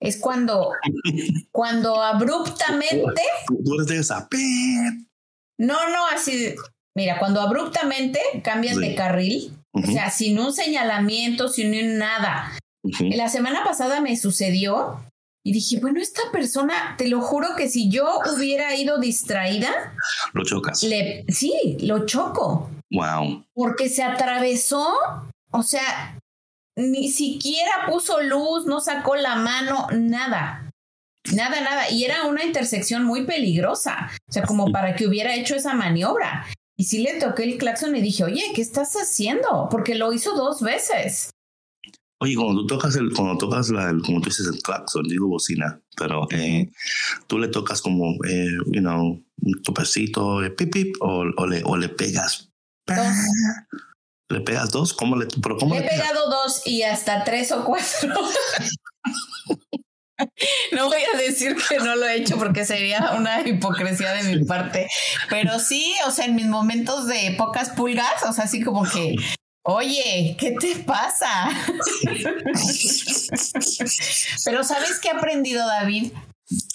[0.00, 0.72] Es cuando,
[1.50, 3.22] cuando abruptamente.
[3.64, 4.28] Tú eres de esa.
[5.58, 6.54] No, no, así.
[6.96, 12.52] Mira, cuando abruptamente cambian de carril, o sea, sin un señalamiento, sin nada.
[13.00, 14.98] La semana pasada me sucedió
[15.44, 19.94] y dije, bueno, esta persona, te lo juro que si yo hubiera ido distraída,
[20.32, 20.80] lo chocas.
[20.80, 22.70] sí, lo choco.
[22.90, 23.44] Wow.
[23.52, 24.88] Porque se atravesó,
[25.50, 26.18] o sea,
[26.76, 30.72] ni siquiera puso luz, no sacó la mano, nada.
[31.34, 31.90] Nada, nada.
[31.90, 34.10] Y era una intersección muy peligrosa.
[34.28, 36.46] O sea, como para que hubiera hecho esa maniobra.
[36.78, 39.68] Y sí le toqué el claxon y dije, oye, ¿qué estás haciendo?
[39.70, 41.30] Porque lo hizo dos veces.
[42.18, 45.28] Oye, cuando tú tocas el, cuando tocas la, el, como tú dices el claxon, digo
[45.28, 46.70] bocina, pero eh,
[47.26, 51.62] tú le tocas como, eh, you know, un topecito, eh, pip, pip, o, o, le,
[51.64, 52.50] o le pegas.
[54.28, 54.92] ¿Le pegas dos?
[54.92, 58.14] ¿Cómo le, pero cómo le he pegado dos y hasta tres o cuatro.
[60.72, 64.44] No voy a decir que no lo he hecho porque sería una hipocresía de mi
[64.44, 64.88] parte,
[65.28, 69.16] pero sí, o sea, en mis momentos de pocas pulgas, o sea, así como que,
[69.62, 71.48] oye, ¿qué te pasa?
[74.44, 76.12] pero ¿sabes qué he aprendido, David?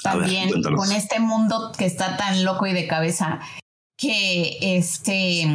[0.04, 3.40] También con este mundo que está tan loco y de cabeza,
[3.98, 5.48] que este,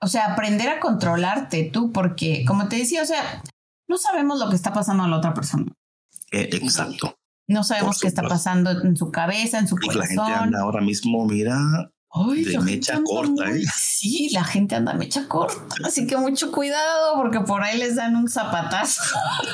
[0.00, 3.42] o sea, aprender a controlarte tú, porque como te decía, o sea,
[3.88, 5.66] no sabemos lo que está pasando a la otra persona.
[6.34, 7.16] Eh, exacto.
[7.48, 10.00] No sabemos qué está pasando en su cabeza, en su corazón.
[10.00, 11.58] La gente anda ahora mismo, mira,
[12.14, 13.50] de mecha corta.
[13.50, 13.62] ¿eh?
[13.74, 15.74] Sí, la gente anda mecha corta.
[15.84, 19.02] Así que mucho cuidado porque por ahí les dan un zapatazo.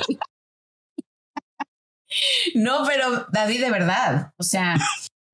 [2.55, 4.33] no, pero David, de verdad.
[4.39, 4.77] O sea,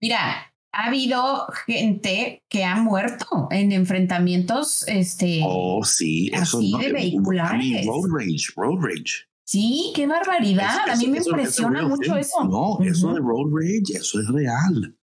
[0.01, 6.93] mira, ha habido gente que ha muerto en enfrentamientos, este, oh sí, eso así de
[6.93, 7.87] vehiculares.
[7.87, 9.27] road rage, road rage.
[9.47, 10.89] Sí, qué barbaridad.
[10.91, 12.45] a mí me impresiona mucho eso.
[12.45, 14.97] No, eso de road rage, eso es real.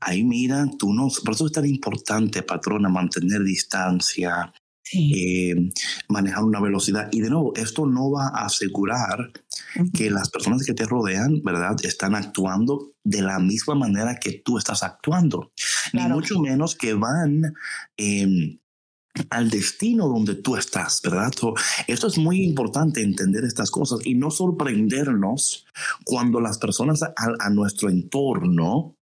[0.00, 4.52] Ahí mira, tú no, por eso es tan importante, patrona, mantener distancia,
[4.94, 5.54] eh,
[6.08, 7.10] manejar una velocidad.
[7.12, 9.30] Y de nuevo, esto no va a asegurar
[9.92, 14.56] que las personas que te rodean, ¿verdad?, están actuando de la misma manera que tú
[14.56, 15.52] estás actuando.
[15.92, 17.54] Ni mucho menos que van...
[17.98, 18.58] Em,
[19.30, 21.32] al destino donde tú estás, ¿verdad?
[21.86, 25.66] esto es muy importante entender estas cosas y no sorprendernos
[26.04, 28.96] cuando las personas a nuestro entorno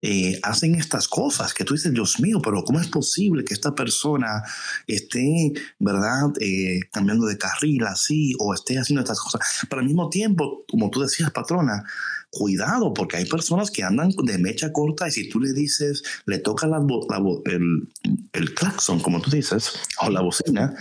[0.00, 3.74] eh, hacen estas cosas que tú dices, Dios mío, pero ¿cómo es posible que esta
[3.74, 4.44] persona
[4.86, 9.40] esté, verdad, eh, cambiando de carril así o esté haciendo estas cosas?
[9.68, 11.82] Pero al mismo tiempo, como tú decías, patrona,
[12.30, 16.38] cuidado, porque hay personas que andan de mecha corta y si tú le dices, le
[16.38, 16.78] toca la,
[17.46, 17.88] el,
[18.32, 20.74] el claxon, como tú dices, o la bocina,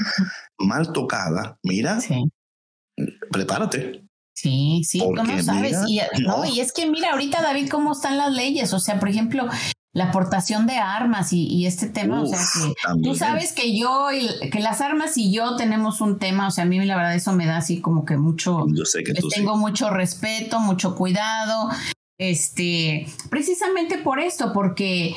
[0.58, 2.00] mal tocada, mira,
[3.32, 4.04] prepárate.
[4.34, 5.78] Sí, sí, ¿cómo sabes?
[5.88, 6.46] y, no.
[6.46, 8.72] y es que mira, ahorita David, cómo están las leyes.
[8.72, 9.48] O sea, por ejemplo,
[9.98, 14.52] la aportación de armas y, este tema, o sea, que tú sabes que yo, y,
[14.52, 17.34] que las armas y yo tenemos un tema, o sea, a mí la verdad eso
[17.34, 21.72] me da así como que mucho, yo sé que tengo mucho respeto, mucho cuidado,
[22.20, 25.16] este, precisamente por esto, porque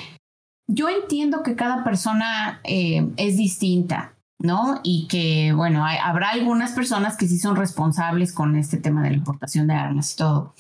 [0.67, 4.15] yo entiendo que cada persona eh, es distinta.
[4.43, 4.81] ¿no?
[4.83, 9.17] Y que, bueno, habrá algunas personas que sí son responsables con este tema de la
[9.19, 10.55] importación de armas y todo,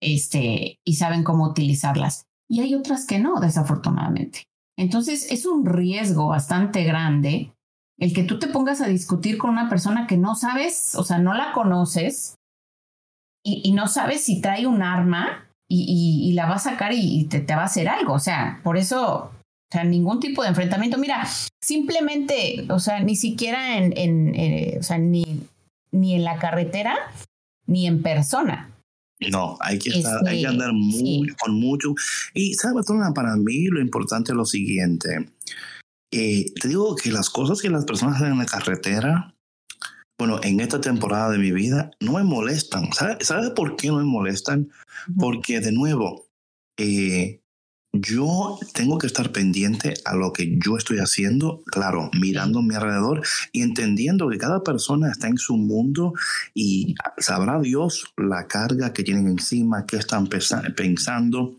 [0.00, 2.29] este, y saben cómo utilizarlas.
[2.50, 4.42] Y hay otras que no, desafortunadamente.
[4.76, 7.52] Entonces, es un riesgo bastante grande
[7.98, 11.18] el que tú te pongas a discutir con una persona que no sabes, o sea,
[11.18, 12.34] no la conoces
[13.44, 17.62] y, no sabes si trae un arma y, la va a sacar y, te, va
[17.62, 18.14] a hacer algo.
[18.14, 19.30] O sea, por eso
[19.70, 20.98] o sea, ningún tipo de enfrentamiento.
[20.98, 21.26] Mira,
[21.62, 25.46] simplemente, o sea, ni siquiera en, en eh, o sea, ni,
[25.92, 26.96] ni en la carretera,
[27.66, 28.70] ni en persona.
[29.28, 31.94] No, hay que, estar, hay que andar muy, con mucho.
[32.32, 35.28] Y, ¿sabes, Para mí lo importante es lo siguiente.
[36.12, 39.34] Eh, te digo que las cosas que las personas hacen en la carretera,
[40.18, 42.92] bueno, en esta temporada de mi vida, no me molestan.
[42.92, 44.70] ¿Sabes sabe por qué no me molestan?
[45.18, 46.26] Porque, de nuevo,
[46.78, 47.39] eh,
[47.92, 52.74] yo tengo que estar pendiente a lo que yo estoy haciendo, claro, mirando a mi
[52.74, 53.22] alrededor
[53.52, 56.12] y entendiendo que cada persona está en su mundo
[56.54, 61.56] y sabrá Dios la carga que tienen encima, qué están pensando.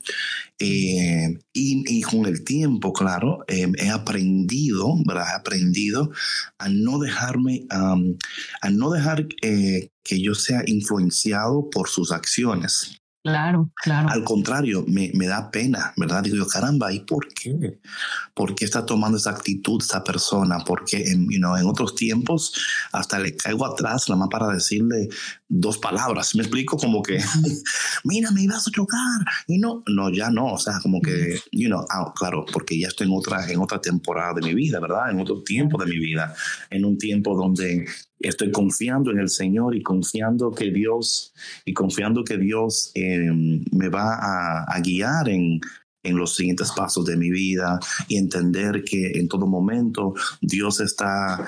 [0.58, 5.26] Eh, y, con el tiempo, claro, eh, he aprendido, ¿verdad?
[5.32, 6.12] He aprendido
[6.60, 13.01] a no dejarme, a no dejar eh, que yo sea influenciado por sus acciones.
[13.24, 14.10] Claro, claro.
[14.10, 16.24] Al contrario, me, me, da pena, ¿verdad?
[16.24, 17.80] Digo yo, caramba, ¿y por qué?
[18.34, 20.58] ¿Por qué está tomando esa actitud esa persona?
[20.66, 22.52] Porque en, you know, en otros tiempos
[22.92, 25.08] hasta le caigo atrás, nada más para decirle
[25.48, 26.34] dos palabras.
[26.34, 27.20] Me explico como que,
[28.06, 29.22] mira, me ibas a chocar.
[29.46, 30.54] Y no, no, ya no.
[30.54, 33.80] O sea, como que, you know, ah, claro, porque ya estoy en otra, en otra
[33.80, 35.12] temporada de mi vida, ¿verdad?
[35.12, 36.34] En otro tiempo de mi vida.
[36.72, 37.86] En un tiempo donde
[38.24, 41.34] estoy confiando en el Señor y confiando que Dios
[41.66, 45.60] y confiando que Dios em, me va a, guiar en,
[46.04, 51.48] en los siguientes pasos de mi vida y entender que en todo momento Dios está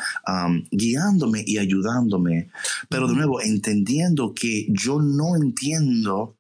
[0.72, 2.50] guiándome y ayudándome.
[2.90, 6.38] Pero de nuevo, entendiendo que yo no entiendo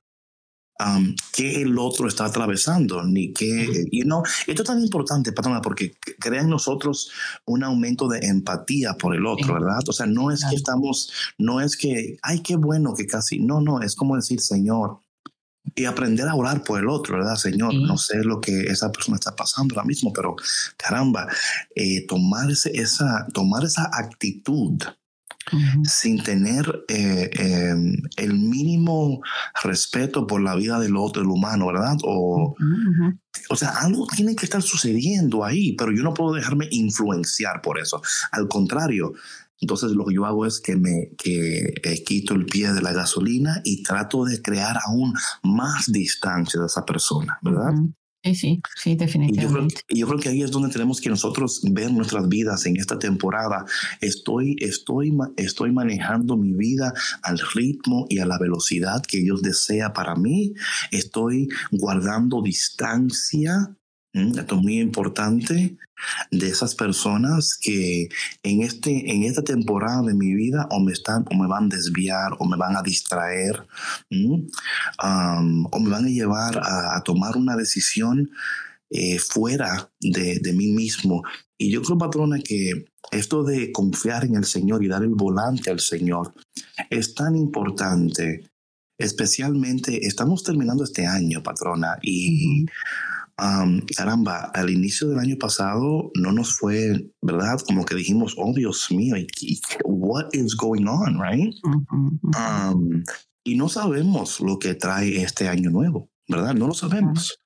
[0.80, 5.62] um, qué el otro está atravesando, ni qué, y no, esto es tan importante, patrona,
[5.62, 7.12] porque crea en nosotros
[7.46, 9.80] un aumento de empatía por el otro, ¿verdad?
[9.88, 13.62] O sea, no es que estamos, no es que, ay, qué bueno que casi, no,
[13.62, 15.00] no, es como decir, Señor,
[15.76, 17.36] y aprender a orar por el otro, ¿verdad?
[17.36, 20.36] Señor, no sé lo que esa persona está pasando ahora mismo, pero
[20.78, 21.28] caramba,
[21.74, 24.84] eh, tomar, esa, tomar esa actitud
[25.84, 29.22] sin tener eh, em, el mínimo
[29.64, 31.98] respeto por la vida del otro, del humano, ¿verdad?
[32.04, 32.56] O,
[33.50, 37.80] o sea, algo tiene que estar sucediendo ahí, pero yo no puedo dejarme influenciar por
[37.80, 38.02] eso.
[38.32, 39.14] Al contrario,
[39.60, 42.94] entonces lo que yo hago es que me que, eh, quito el pie de la
[42.94, 47.74] gasolina y trato de crear aún más distancia de esa persona, ¿verdad?
[48.24, 49.82] Sí, sí, sí, definitivamente.
[49.90, 52.98] Y yo, creo, que ahí es donde tenemos que nosotros ver nuestras vidas en esta
[52.98, 53.66] temporada.
[54.00, 59.92] Estoy, estoy, estoy manejando mi vida al ritmo y a la velocidad que Dios desea
[59.92, 60.54] para mí.
[60.92, 63.76] Estoy guardando distancia
[64.14, 65.78] esto es muy importante
[66.30, 68.10] de esas personas que
[68.44, 71.76] en, este, en esta temporada de mi vida o me, están, o me van a
[71.76, 73.66] desviar o me van a distraer
[74.12, 78.30] o me van a llevar a, tomar una decisión
[78.92, 81.24] eh, fuera de, de, mí mismo.
[81.58, 85.72] Y yo creo, patrona, que esto de confiar en el Señor y dar el volante
[85.72, 86.34] al Señor
[86.90, 88.48] es tan importante.
[89.00, 92.66] Especialmente, estamos terminando este año, patrona, y
[93.36, 97.60] caramba, al inicio del año pasado no nos fue, ¿verdad?
[97.66, 99.16] Como que dijimos, oh Dios mío,
[99.86, 101.56] what is going on, right?
[103.46, 106.54] y no sabemos lo que trae este año nuevo, ¿verdad?
[106.54, 107.38] No lo sabemos.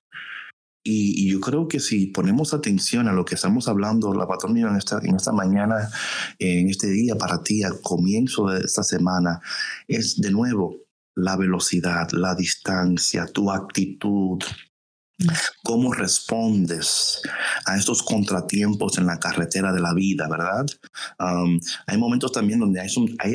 [0.90, 4.78] Y, yo creo que si ponemos atención a lo que estamos hablando, la patrona en
[4.78, 5.90] esta, en esta mañana,
[6.40, 9.42] en este día para ti, al comienzo de esta semana,
[9.90, 10.78] es de nuevo
[11.14, 14.40] la velocidad, la distancia, tu actitud,
[15.64, 17.22] cómo respondes
[17.66, 20.66] a estos contratiempos en la carretera de la vida, ¿verdad?
[21.20, 22.90] Um, hay momentos también donde hay,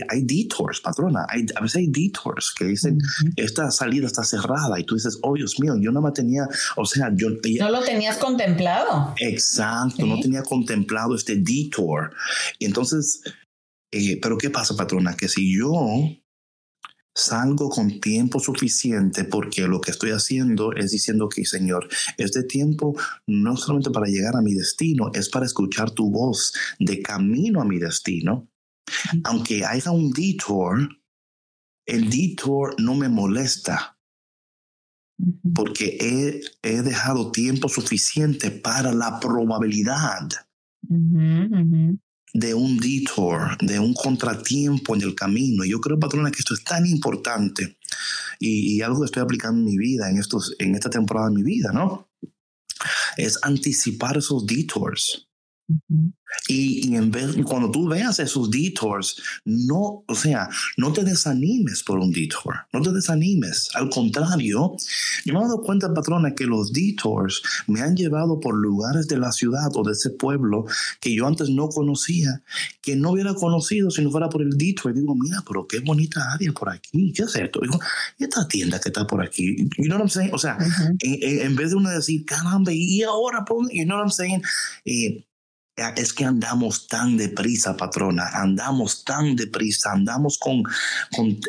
[0.08, 1.26] hay, detours, patrona.
[1.28, 2.98] Hay, a veces hay detours que dicen,
[3.36, 7.10] esta salida está cerrada y tú dices, oh Dios mío, yo me tenía, o sea,
[7.14, 7.28] yo...
[7.58, 9.14] No lo tenías contemplado.
[9.18, 12.14] Exacto, no tenía contemplado este detour.
[12.58, 13.22] Y entonces,
[13.90, 15.16] eh, pero ¿qué pasa, patrona?
[15.16, 15.72] Que si yo
[17.14, 22.96] salgo con tiempo suficiente porque lo que estoy haciendo es diciendo que, Señor, este tiempo
[23.26, 27.64] no solamente para llegar a mi destino, es para escuchar tu voz de camino a
[27.64, 28.48] mi destino.
[29.24, 30.88] Aunque haya un detour,
[31.86, 33.98] el detour no me molesta.
[35.54, 40.28] Porque he, he dejado tiempo suficiente para la probabilidad
[42.32, 45.64] de un detour, de un contratiempo en el camino.
[45.64, 47.76] Yo creo, patrona, que esto es tan importante
[48.38, 51.42] y, algo que estoy aplicando en mi vida, en, estos, en esta temporada de mi
[51.42, 52.08] vida, ¿no?
[53.16, 55.28] Es anticipar esos detours.
[56.48, 61.98] Y, en vez, cuando tú veas esos detours, no, o sea, no te desanimes por
[61.98, 63.70] un detour, no te desanimes.
[63.74, 64.76] Al contrario,
[65.24, 69.18] yo me he dado cuenta, patrona, que los detours me han llevado por lugares de
[69.18, 70.64] la ciudad o de ese pueblo
[71.00, 72.42] que yo antes no conocía,
[72.80, 74.92] que no hubiera conocido si no fuera por el detour.
[74.92, 77.60] Y digo, mira, pero qué bonita área por aquí, ¿qué es esto?
[77.60, 77.78] Digo,
[78.18, 79.56] esta tienda que está por aquí?
[79.78, 80.30] You know what I'm saying?
[80.32, 80.58] O sea,
[81.00, 84.42] en, vez de uno decir, caramba, y ahora, you know what I'm saying?
[84.84, 85.24] Eh,
[85.76, 90.62] es que andamos tan deprisa, patrona, andamos tan deprisa, andamos con,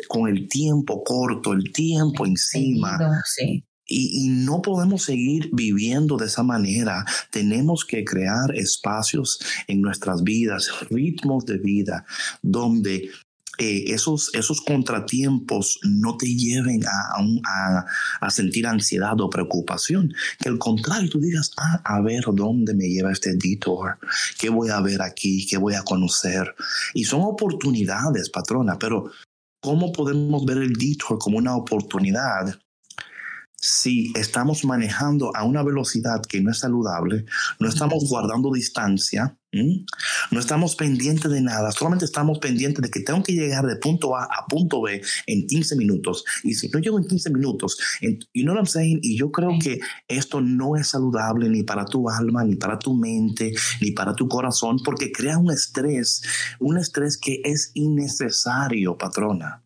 [0.08, 2.98] con, el tiempo corto, el tiempo encima.
[3.86, 7.04] Y, y, no podemos seguir viviendo de esa manera.
[7.30, 12.06] Tenemos que crear espacios en nuestras vidas, ritmos de vida,
[12.40, 13.10] donde
[13.58, 17.86] eh, esos, esos contratiempos no te lleven a,
[18.20, 20.12] a, sentir ansiedad o preocupación.
[20.40, 23.98] Que al contrario, tú digas, ah, a ver dónde me lleva este detour,
[24.38, 26.54] qué voy a ver aquí, qué voy a conocer.
[26.94, 29.10] Y son oportunidades, patrona, pero
[29.60, 32.58] ¿cómo podemos ver el detour como una oportunidad
[33.66, 37.24] si estamos manejando a una velocidad que no es saludable,
[37.58, 39.38] no estamos guardando distancia,
[40.30, 44.16] no estamos pendientes de nada, solamente estamos pendientes de que tengo que llegar de punto
[44.16, 46.26] A a punto B en 15 minutos.
[46.42, 47.78] Y si no llego en 15 minutos,
[48.34, 49.00] you know what I'm saying?
[49.02, 52.92] Y yo creo que esto no es saludable ni para tu alma, ni para tu
[52.92, 56.20] mente, ni para tu corazón, porque crea un estrés,
[56.60, 59.64] un estrés que es innecesario, patrona.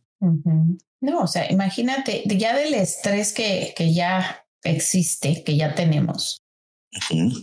[1.00, 6.38] No, o sea, imagínate, ya del estrés que, que ya existe, que ya tenemos,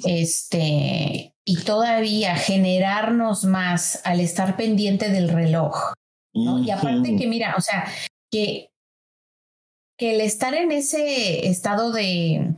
[0.06, 5.94] este, y todavía generarnos más al estar pendiente del reloj,
[6.34, 6.62] ¿no?
[6.62, 7.88] Y aparte que, mira, o sea,
[8.30, 8.70] que,
[9.98, 12.56] que el estar en ese estado de,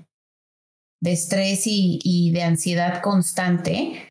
[1.01, 4.09] de estrés y, y de ansiedad constante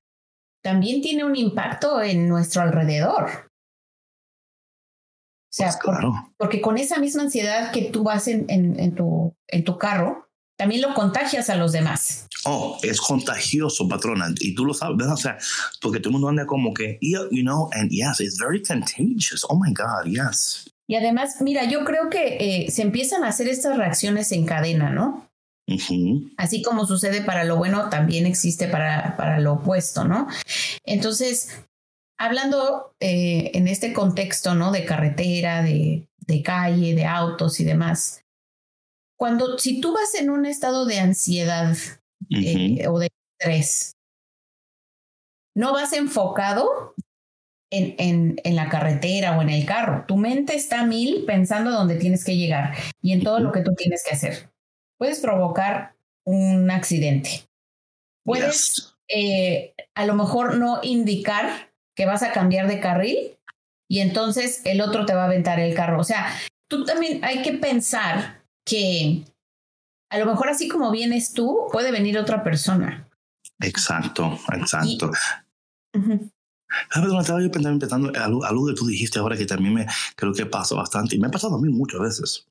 [0.62, 3.45] también tiene un impacto en nuestro alrededor.
[5.56, 5.96] Sea, pues
[6.36, 10.28] porque con esa misma ansiedad que tú vas en, en, tu, en tu carro,
[10.58, 12.28] también lo contagias a los demás.
[12.44, 14.34] Oh, es contagioso, patrona.
[14.40, 15.14] Y tú lo sabes, ¿verdad?
[15.14, 15.38] O sea,
[15.80, 19.46] porque todo el mundo anda como que, you know, and yes, it's very contagious.
[19.48, 20.70] Oh my God, yes.
[20.86, 24.90] Y además, mira, yo creo que eh, se empiezan a hacer estas reacciones en cadena,
[24.90, 25.26] ¿no?
[26.36, 30.28] Así como sucede para lo bueno, también existe para, para lo opuesto, ¿no?
[30.84, 31.64] Entonces,
[32.18, 34.72] hablando eh, en este contexto, ¿no?
[34.72, 38.24] De carretera, de, de calle, de autos y demás.
[39.18, 41.76] Cuando, si tú vas en un estado de ansiedad
[42.30, 43.08] eh, o de
[43.38, 43.92] estrés,
[45.54, 46.94] no vas enfocado
[47.70, 50.04] en, en, en, la carretera o en el carro.
[50.06, 53.62] Tu mente está a mil pensando dónde tienes que llegar y en todo lo que
[53.62, 54.50] tú tienes que hacer.
[54.98, 57.46] Puedes provocar un accidente.
[58.22, 63.36] Puedes eh, a lo mejor no indicar que vas a cambiar de carril
[63.88, 65.98] y entonces el otro te va a aventar el carro.
[66.00, 66.32] O sea,
[66.68, 69.24] tú también hay que pensar que
[70.10, 73.08] a lo mejor así como vienes tú, puede venir otra persona.
[73.60, 75.10] Exacto, exacto.
[75.92, 80.74] Estaba yo pensando algo, algo, que tú dijiste ahora que también me creo que pasa
[80.74, 82.46] bastante y me ha pasado a mí muchas veces.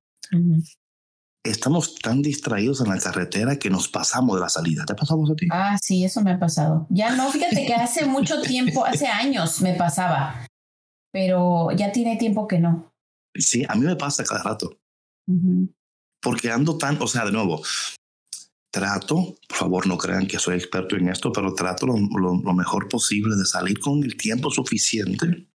[1.46, 4.86] Estamos tan distraídos en la carretera que nos pasamos de la salida.
[4.86, 5.48] ¿Te ha pasado a ti?
[5.52, 6.88] Ah, sí, eso me ha pasado.
[6.90, 10.48] Ya no, fíjate que hace mucho tiempo, hace años me pasaba,
[11.12, 12.92] pero ya tiene tiempo que no.
[13.34, 14.78] Sí, a mí me pasa cada rato.
[16.22, 17.62] Porque ando tan, o sea, de nuevo,
[18.72, 23.36] trato, por favor no crean que soy experto en esto, pero trato lo, mejor posible
[23.36, 25.48] de salir con el tiempo suficiente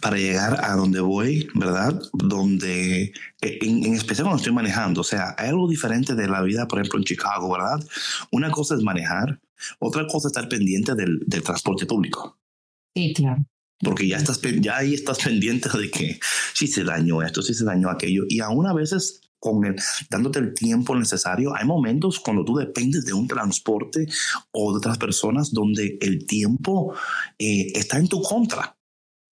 [0.00, 2.00] para llegar a donde voy, ¿verdad?
[2.12, 6.66] Donde, e, en, especial cuando estoy manejando, o sea, hay algo diferente de la vida,
[6.68, 7.84] por ejemplo, en Chicago, ¿verdad?
[8.30, 9.40] Una cosa es manejar,
[9.78, 12.38] otra cosa es estar pendiente del, del transporte público.
[12.94, 13.44] Sí, claro.
[13.80, 16.18] Porque ya, estás, ya ahí estás pendiente de que
[16.52, 19.76] si se dañó esto, si se dañó aquello, y aún a veces con el,
[20.10, 21.54] dándote el tiempo necesario.
[21.54, 24.06] Hay momentos cuando tú dependes de un transporte
[24.50, 26.94] o de otras personas donde el tiempo
[27.38, 28.76] eh, está en tu contra.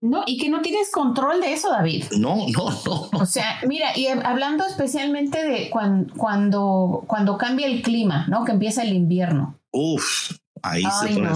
[0.03, 2.05] No, y que no tienes control de eso, David.
[2.19, 3.09] No, no, no.
[3.19, 8.45] O sea, mira, y hablando especialmente de cuando, cuando, cuando cambia el clima, ¿no?
[8.45, 9.59] Que empieza el invierno.
[9.73, 10.33] Uf,
[10.63, 11.31] ahí, se, pone,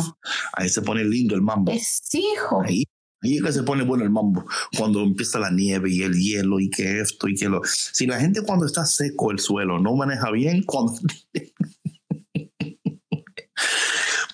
[0.52, 1.72] ahí se pone lindo el mambo.
[1.72, 2.62] Es hijo.
[2.62, 2.84] Ahí,
[3.22, 4.44] ahí es que se pone bueno el mambo.
[4.76, 7.62] Cuando empieza la nieve y el hielo y que esto y que lo.
[7.64, 10.92] Si la gente cuando está seco el suelo no maneja bien, cuando.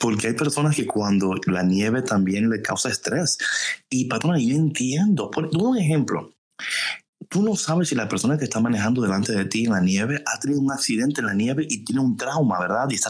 [0.06, 3.38] porque hay personas que cuando la nieve también le causa estrés.
[3.90, 5.32] Y patrona, yo entiendo.
[5.32, 6.32] Por un ejemplo,
[7.28, 10.22] tú no sabes si la persona que está manejando delante de ti en la nieve
[10.24, 12.86] ha tenido un accidente en la nieve y tiene un trauma, ¿verdad?
[12.88, 13.00] Y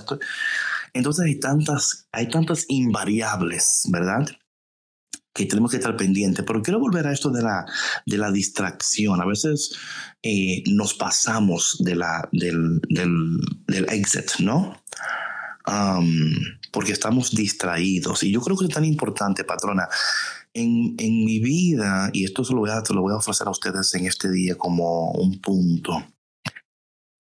[0.95, 4.27] Entonces hay tantas, hay tantas invariables, ¿verdad?
[5.35, 6.47] que tenemos que estar pendientes.
[6.47, 7.67] Pero quiero volver a esto de la,
[8.07, 9.21] de la distracción.
[9.21, 9.77] A veces
[10.23, 14.83] eh, nos pasamos de la, del, del, del exit, ¿no?
[16.77, 18.23] Porque estamos distraídos.
[18.23, 19.89] Y yo creo que es tan importante, patrona.
[20.53, 23.51] En, en mi vida, y esto se lo, voy a, lo voy a ofrecer a
[23.51, 26.05] ustedes en este día como un punto,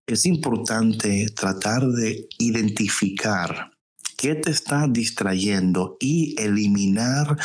[0.06, 3.70] es importante tratar de identificar
[4.18, 7.38] qué te está distrayendo y eliminar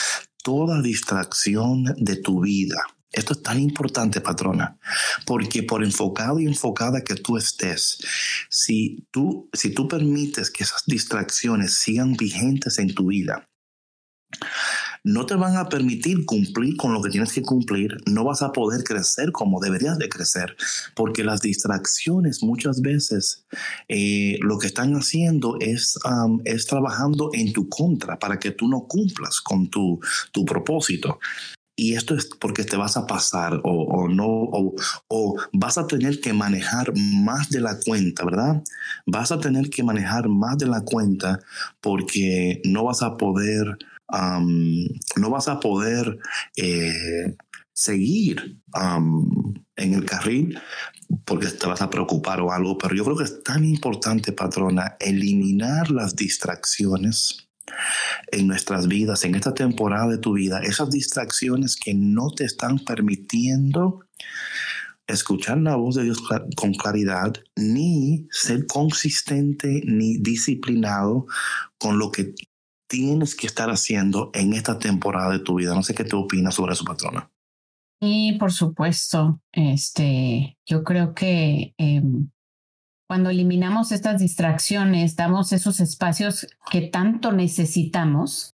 [0.44, 2.76] toda distracción de tu vida.
[3.12, 4.80] Esto es tan importante, patrona,
[5.26, 8.00] porque por enfocado y enfocada que tú estés,
[8.50, 13.50] si tú, si tú permites que esas distracciones sigan vigentes en tu vida,
[15.04, 18.52] no te van a permitir cumplir con lo que tienes que cumplir, no vas a
[18.52, 20.56] poder crecer como deberías de crecer,
[20.96, 23.46] porque las distracciones muchas veces
[23.88, 25.98] eh, lo que están haciendo es,
[26.46, 30.00] es trabajando en tu contra para que tú no cumplas con tu,
[30.32, 31.20] tu propósito
[31.76, 34.26] y esto es porque te vas a pasar o, no,
[35.08, 38.62] o, vas a tener que manejar más de la cuenta, ¿verdad?
[39.06, 41.40] Vas a tener que manejar más de la cuenta
[41.80, 43.78] porque no vas a poder,
[44.12, 46.20] no vas a poder
[46.58, 47.36] eh,
[47.74, 50.60] seguir en el carril
[51.26, 54.98] porque te vas a preocupar o algo, pero yo creo que es tan importante, patrona,
[55.00, 57.51] eliminar las distracciones
[58.32, 62.80] en nuestras vidas, en esta temporada de tu vida, esas distracciones que no te están
[62.80, 64.06] permitiendo
[65.08, 66.22] escuchar la voz de Dios
[66.56, 71.26] con claridad, ni ser consistente ni disciplinado
[71.78, 72.34] con lo que
[72.88, 75.74] tienes que estar haciendo en esta temporada de tu vida.
[75.74, 77.30] No sé qué te opinas sobre eso, patrona.
[78.02, 82.30] Y por supuesto, este, yo creo que em,
[83.12, 88.52] cuando eliminamos estas distracciones, damos esos espacios que tanto necesitamos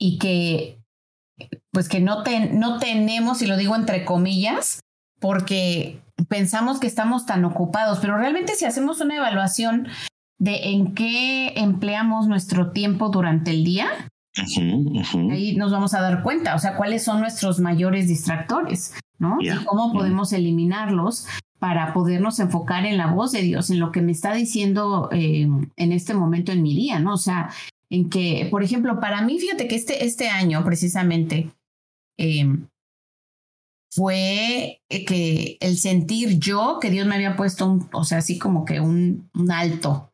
[0.00, 0.80] y que
[1.70, 4.80] pues que no, no tenemos, y lo digo entre comillas,
[5.20, 9.86] porque pensamos que estamos tan ocupados, pero realmente si hacemos una evaluación
[10.40, 13.86] de en qué empleamos nuestro tiempo durante el día,
[15.30, 19.36] ahí nos vamos a dar cuenta, o sea, cuáles son nuestros mayores distractores, ¿no?
[19.40, 21.28] Y cómo podemos eliminarlos
[21.62, 25.46] para podernos enfocar en la voz de Dios, en lo que me está diciendo eh,
[25.76, 27.14] en este momento en mi día, ¿no?
[27.14, 27.50] O sea,
[27.88, 31.52] en que, por ejemplo, para mí, fíjate que este, este año precisamente
[32.18, 32.66] em,
[33.92, 38.64] fue que el sentir yo que Dios me había puesto, un, o sea, así como
[38.64, 40.10] que un, un alto.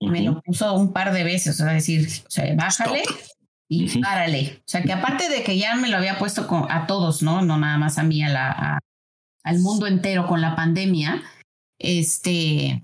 [0.00, 3.02] Me lo puso un par de veces, o sea, decir, o sea, bájale
[3.68, 4.60] y párale.
[4.60, 7.42] O sea, que aparte de que ya me lo había puesto con, a todos, ¿no?
[7.42, 8.78] No nada más a mí, a la,
[9.46, 11.22] al mundo entero con la pandemia,
[11.78, 12.82] este,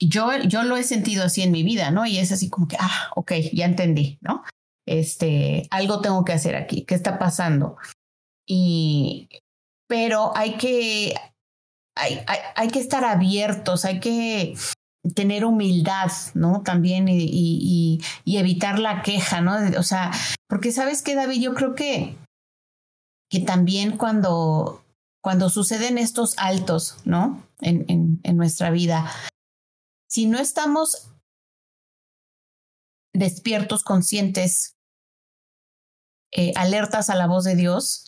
[0.00, 2.06] yo, yo lo he sentido así en mi vida, ¿no?
[2.06, 4.44] Y es así como que, ah, ok, ya entendí, ¿no?
[4.86, 7.76] Este, algo tengo que hacer aquí, ¿qué está pasando?
[8.46, 9.28] Y,
[9.88, 11.14] pero hay que,
[11.96, 14.54] hay, hay, hay que estar abiertos, hay que
[15.16, 16.62] tener humildad, ¿no?
[16.62, 19.56] También y, y, y, evitar la queja, ¿no?
[19.76, 20.12] O sea,
[20.48, 22.16] porque sabes que, David, yo creo que,
[23.28, 24.84] que también cuando
[25.28, 27.46] cuando suceden estos altos, ¿no?
[27.60, 29.12] En, en, nuestra vida,
[30.08, 31.12] si no estamos
[33.12, 34.72] despiertos, conscientes,
[36.32, 38.06] eh, alertas a la voz de Dios,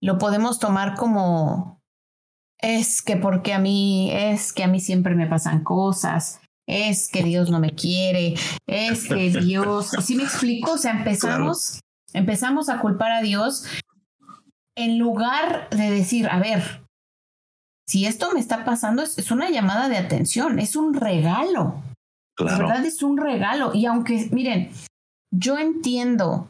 [0.00, 1.78] lo podemos tomar como
[2.58, 7.22] es que porque a mí, es que a mí siempre me pasan cosas, es que
[7.22, 8.32] Dios no me quiere,
[8.66, 10.72] es que Dios, ¿sí me explico?
[10.72, 11.80] O sea, empezamos,
[12.14, 13.66] empezamos a culpar a Dios
[14.84, 16.82] en lugar de decir, a ver,
[17.86, 21.82] si esto me está pasando, es, una llamada de atención, es un regalo.
[22.38, 23.74] La verdad es un regalo.
[23.74, 24.70] Y aunque, miren,
[25.30, 26.48] yo entiendo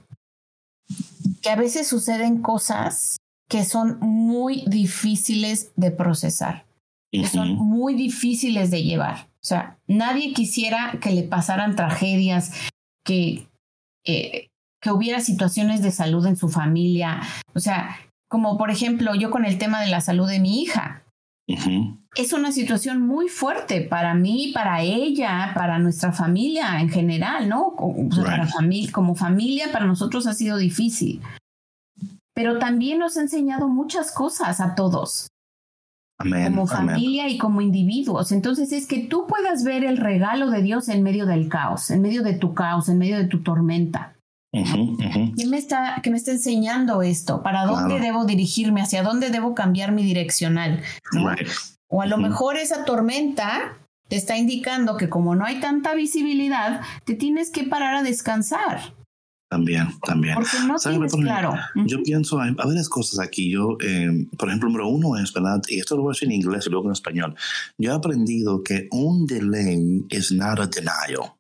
[1.42, 3.16] que a veces suceden cosas
[3.48, 6.64] que son muy difíciles de procesar,
[7.10, 9.28] que son muy difíciles de llevar.
[9.42, 12.52] O sea, nadie quisiera que le pasaran tragedias,
[13.04, 13.48] que,
[14.04, 14.48] eh,
[14.80, 17.20] que hubiera situaciones de salud en su familia.
[17.54, 17.98] O sea,
[18.32, 21.04] como por ejemplo yo con el tema de la salud de mi hija.
[22.16, 27.76] Es una situación muy fuerte para mí, para ella, para nuestra familia en general, ¿no?
[27.76, 31.20] como familia, para nosotros ha sido difícil.
[32.34, 35.28] Pero también nos ha enseñado muchas cosas a todos.
[36.16, 38.32] como familia y como individuos.
[38.32, 42.00] Entonces es que tú puedas ver el regalo de Dios en medio del caos, en
[42.00, 44.11] medio de tu caos, en medio de tu tormenta.
[44.52, 47.42] ¿Quién me está, que me está enseñando esto?
[47.42, 48.82] ¿Para dónde debo dirigirme?
[48.82, 50.82] ¿Hacia dónde debo cambiar mi direccional?
[51.88, 53.78] O a lo mejor esa tormenta
[54.08, 58.94] te está indicando que como no hay tanta visibilidad, te tienes que parar a descansar.
[59.48, 60.34] También, también.
[60.34, 61.54] Porque no tienes claro.
[61.86, 63.50] Yo pienso, hay, varias cosas aquí.
[63.50, 65.60] Yo, eh, por ejemplo, número uno es, ¿verdad?
[65.68, 67.34] Y esto lo voy a decir en inglés y luego en español.
[67.78, 71.34] Yo he aprendido que un delay is not a denial.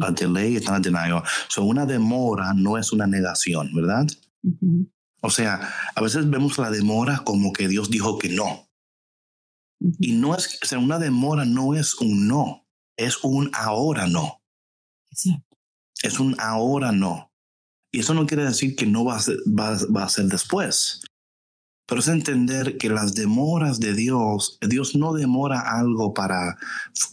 [0.00, 1.22] A delay is not a denial.
[1.48, 4.06] So, una demora no es una negación, ¿verdad?
[5.20, 8.68] O sea, a veces vemos la demora como que Dios dijo que no.
[9.98, 12.66] Y no es, o sea, una demora no es un no,
[12.96, 14.42] es un ahora no.
[16.02, 17.32] Es un ahora no.
[17.92, 21.02] Y eso no quiere decir que no va a ser, va, va a ser después.
[21.86, 26.56] Pero es entender que las demoras de Dios, Dios no demora algo para,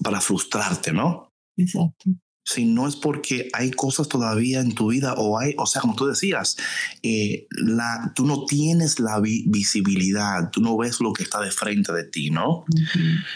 [0.02, 1.31] para frustrarte, ¿no?
[1.62, 2.12] Exacto.
[2.44, 5.96] Si no es porque hay cosas todavía en tu vida o hay, o sea, como
[5.96, 6.58] tú decías,
[7.04, 11.94] eh, la, tú no tienes la visibilidad, tú no ves lo que está de frente
[11.94, 12.66] de ti, ¿no?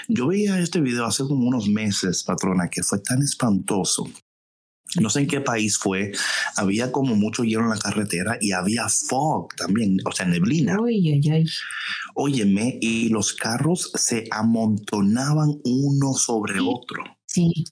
[0.07, 4.09] Yo veía este video hace como unos meses, patrona, que fue tan espantoso.
[4.99, 6.11] No sé en qué país fue,
[6.55, 10.77] había como mucho hielo en la carretera y había fog también, o sea, neblina.
[10.79, 11.45] Oye, oye.
[12.15, 17.03] Óyeme, y los carros se amontonaban uno sobre otro.
[17.27, 17.65] Sí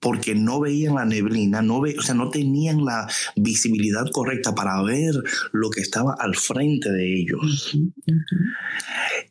[0.00, 4.82] porque no veían la neblina, no ve, o sea, no tenían la visibilidad correcta para
[4.82, 5.14] ver
[5.52, 7.78] lo que estaba al frente de ellos.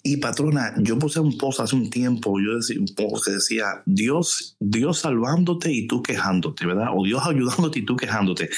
[0.03, 3.65] Y patrona, yo puse un post hace un tiempo, yo decía un post que decía,
[3.85, 6.89] Dios, Dios salvándote y tú quejándote, ¿verdad?
[6.95, 8.49] O Dios ayudándote y tú quejándote.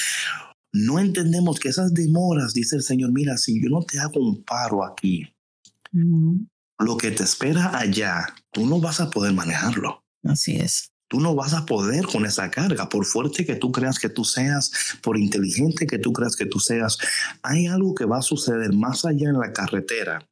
[0.74, 4.44] No entendemos que esas demoras, dice el Señor, mira, si yo no te hago un
[4.44, 5.28] paro aquí,
[6.80, 10.04] lo que te espera allá, tú no vas a poder manejarlo.
[10.24, 10.91] Así es.
[11.12, 14.24] Tú no vas a poder con esa carga, por fuerte que tú creas que tú
[14.24, 14.72] seas,
[15.04, 16.98] por inteligente que tú creas que tú seas.
[17.44, 20.26] Hay algo que va a suceder más allá en la carretera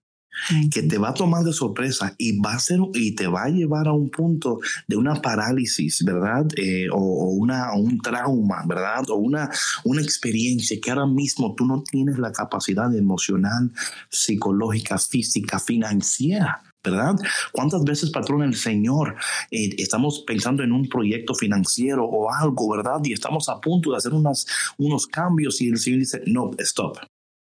[0.72, 3.50] que te va a tomar de sorpresa y va a ser y te va a
[3.50, 6.48] llevar a un punto de una parálisis, ¿verdad?
[6.56, 9.10] Eh, o, una, un trauma, ¿verdad?
[9.10, 9.50] O una,
[9.84, 13.70] una experiencia que ahora mismo tú no tienes la capacidad emocional,
[14.10, 17.16] psicológica, física, financiera ¿verdad?
[17.52, 19.16] ¿Cuántas veces, patrón, el Señor,
[19.52, 23.02] eh, estamos pensando en un proyecto financiero o algo, ¿verdad?
[23.04, 24.46] Y estamos a punto de hacer unas,
[24.78, 26.98] unos cambios y el Señor dice, no, stop.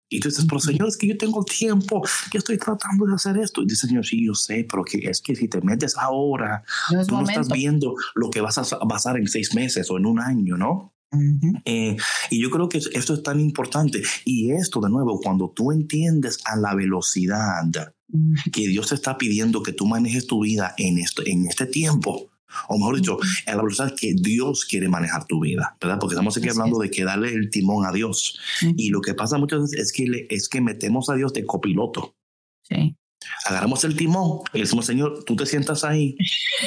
[0.09, 3.37] Y tú dices, pero Señor, es que yo tengo tiempo, que estoy tratando de hacer
[3.37, 3.63] esto.
[3.63, 6.63] Y dice, Señor, sí, yo sé, pero que es que si te metes ahora,
[7.07, 10.19] tú no estás viendo lo que vas a pasar en seis meses o en un
[10.19, 10.93] año, ¿no?
[11.65, 11.95] Eh,
[12.29, 14.03] y yo creo que esto es tan importante.
[14.25, 17.63] Y esto, de nuevo, cuando tú entiendes a la velocidad
[18.51, 22.29] que Dios te está pidiendo que tú manejes tu vida en, esto, en este tiempo,
[22.67, 25.97] o mejor dicho, a la velocidad que Dios quiere manejar tu vida, ¿verdad?
[25.99, 28.39] Porque estamos aquí hablando de que darle el timón a Dios.
[28.77, 32.15] Y lo que pasa muchas veces es que, es que metemos a Dios de copiloto.
[32.63, 32.95] Sí.
[33.45, 36.15] Agarramos el timón y decimos, Señor, tú te sientas ahí,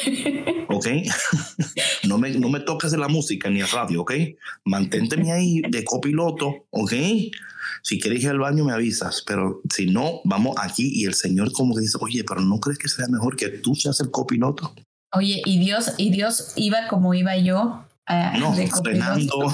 [0.79, 0.87] ¿ok?
[2.07, 4.13] no, me, no me toques de la música ni el radio, ¿ok?
[4.65, 6.93] Manténteme ahí de copiloto, ¿ok?
[7.83, 11.51] Si quieres ir al baño me avisas, pero si no, vamos aquí y el Señor
[11.51, 14.73] como que dice, oye, pero ¿no crees que sea mejor que tú seas el copiloto?
[15.13, 17.85] Oye, y Dios, y Dios iba como iba yo.
[18.39, 18.53] no,
[18.83, 19.53] frenando,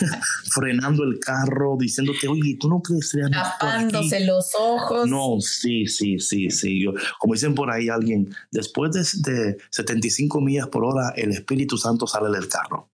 [0.50, 5.08] frenando el carro, diciéndote, oye, tú no crees que tapándose los ojos.
[5.08, 6.82] No, sí, sí, sí, sí.
[6.82, 11.76] Yo, como dicen por ahí alguien, después de, de 75 millas por hora, el Espíritu
[11.76, 12.90] Santo sale del carro.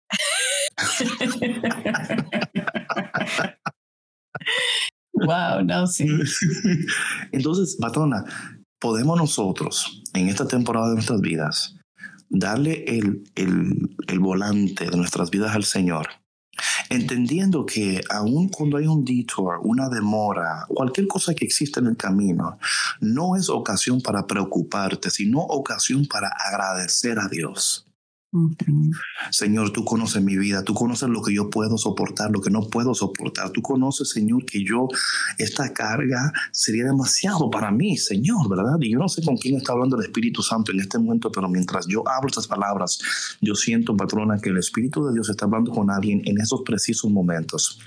[5.13, 6.07] wow, no, sí.
[7.31, 8.23] Entonces, patrona,
[8.79, 11.75] podemos nosotros, en esta temporada de nuestras vidas,
[12.29, 16.07] darle el, el, el volante de nuestras vidas al Señor
[16.89, 21.97] entendiendo que aun cuando hay un detour, una demora, cualquier cosa que exista en el
[21.97, 22.59] camino,
[22.99, 27.86] no es ocasión para preocuparte, sino ocasión para agradecer a Dios.
[29.31, 32.69] Señor, tú conoces mi vida, tú conoces lo que yo puedo soportar, lo que no
[32.69, 33.51] puedo soportar.
[33.51, 34.89] Tú conoces, Señor, que yo,
[35.37, 38.75] esta carga sería demasiado para mí, Señor, ¿verdad?
[38.81, 41.47] Y yo no sé con quién está hablando el Espíritu Santo en este momento, pero
[41.47, 42.99] mientras yo hablo estas palabras,
[43.41, 47.09] yo siento, patrona, que el Espíritu de Dios está hablando con alguien en esos precisos
[47.09, 47.79] momentos.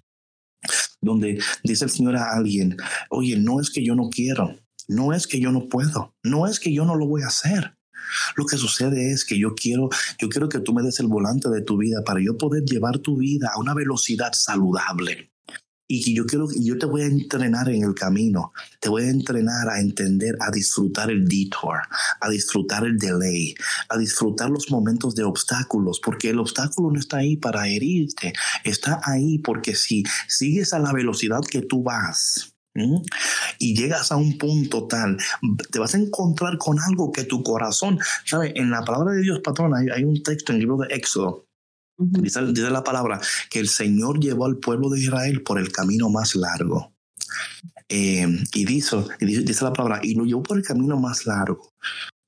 [1.03, 2.76] Donde dice el Señor a alguien,
[3.11, 4.57] oye, no es que yo no quiero,
[4.88, 7.80] no es que yo no puedo, no es que yo no lo voy a hacer.
[8.36, 9.88] Lo que sucede es que yo quiero,
[10.18, 12.98] yo quiero que tú me des el volante de tu vida para yo poder llevar
[12.98, 15.30] tu vida a una velocidad saludable.
[15.92, 19.68] Y yo quiero, yo te voy a entrenar en el camino, te voy a entrenar
[19.68, 21.80] a entender, a disfrutar el detour,
[22.20, 23.57] a disfrutar el delay,
[23.88, 28.32] a disfrutar los momentos de obstáculos, porque el obstáculo no está ahí para herirte,
[28.62, 32.49] está ahí porque si sigues a la velocidad que tú vas,
[33.59, 35.16] y llegas a un punto tal,
[35.70, 38.53] te vas a encontrar con algo que tu corazón, ¿sabes?
[38.57, 41.47] En la palabra de Dios, patrón, hay, un texto en el libro de Éxodo.
[41.99, 43.20] dice, la palabra
[43.51, 46.93] que el Señor llevó al pueblo de Israel por el camino más largo.
[47.89, 51.72] Eh, y, dice, y dice la palabra, y lo llevó por el camino más largo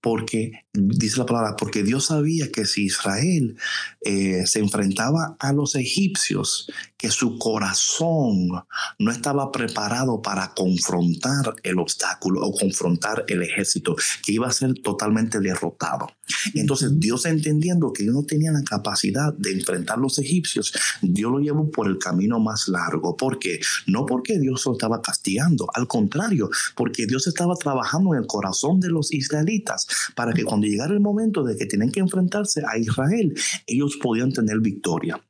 [0.03, 3.57] porque, dice la palabra, porque Dios sabía que si Israel
[4.05, 6.71] eh, se enfrentaba a los egipcios,
[7.03, 8.63] que su corazón
[9.01, 14.75] no estaba preparado para confrontar el obstáculo o confrontar el ejército, que iba a ser
[14.75, 16.07] totalmente derrotado.
[16.55, 20.73] Entonces Dios entendiendo que ellos no tenían la capacidad de enfrentar a los egipcios,
[21.03, 23.17] Dios lo llevó por el camino más largo.
[23.17, 23.59] ¿Por qué?
[23.89, 28.79] No porque Dios lo estaba castigando, al contrario, porque Dios estaba trabajando en el corazón
[28.79, 32.79] de los israelitas para que cuando llegara el momento de que tienen que enfrentarse a
[32.79, 33.35] Israel,
[33.67, 35.21] ellos podían tener victoria.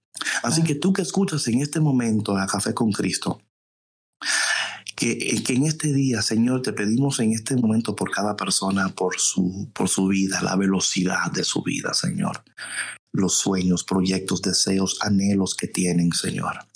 [0.42, 3.40] Así que tú que escuchas en este momento a Café con Cristo,
[4.94, 9.18] que, que, en este día, Señor, te pedimos en este momento por cada persona, por
[9.18, 12.44] su, por su vida, la velocidad de su vida, Señor
[13.12, 16.66] los sueños, proyectos, deseos, anhelos que tienen, Señor.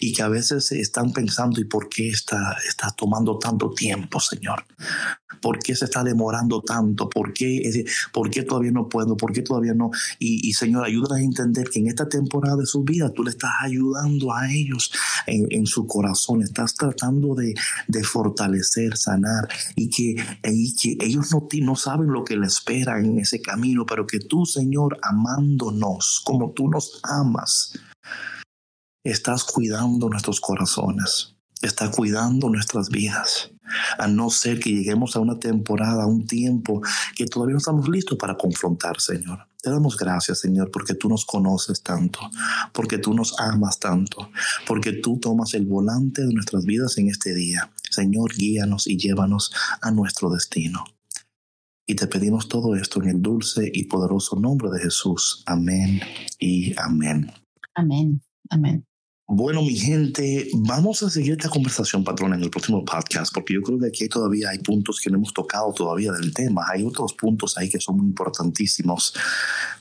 [0.00, 4.64] Y que a veces están pensando, ¿y por qué está, está tomando tanto tiempo, Señor?
[5.40, 7.08] ¿Por qué se está demorando tanto?
[7.10, 9.16] ¿Por qué, ¿Por qué todavía no puedo?
[9.16, 9.90] ¿Por qué todavía no?
[10.18, 13.50] Y, Señor, ayúdanos a entender que en esta temporada de su vida tú le estás
[13.60, 14.90] ayudando a ellos
[15.26, 16.42] en, su corazón.
[16.42, 17.54] Estás tratando de,
[18.04, 23.40] fortalecer, sanar y que, que ellos no, no saben lo que les espera en ese
[23.40, 27.78] camino, pero que tú, Señor, amándonos como tú nos amas,
[29.04, 33.50] estás cuidando nuestros corazones, estás cuidando nuestras vidas
[33.98, 36.80] a no ser que lleguemos a una temporada, a un tiempo
[37.14, 39.46] que todavía no estamos listos para confrontar, Señor.
[39.62, 42.20] Te damos gracias, Señor, porque tú nos conoces tanto,
[42.72, 44.30] porque tú nos amas tanto,
[44.66, 47.70] porque tú tomas el volante de nuestras vidas en este día.
[47.90, 50.84] Señor, guíanos y llévanos a nuestro destino.
[51.86, 55.42] Y te pedimos todo esto en el dulce y poderoso nombre de Jesús.
[55.46, 56.00] Amén
[56.38, 57.30] y amén.
[57.74, 58.22] Amén.
[58.50, 58.86] Amén.
[59.36, 63.62] Bueno, mi gente, vamos a seguir esta conversación, patrón, en el próximo podcast, porque yo
[63.62, 66.66] creo que aquí todavía hay puntos que no hemos tocado todavía del tema.
[66.70, 69.12] Hay otros puntos ahí que son muy importantísimos.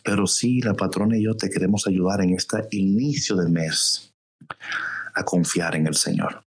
[0.04, 4.12] Pero sí, la patrona y yo te queremos ayudar en este inicio de mes
[5.14, 6.44] a confiar en el Señor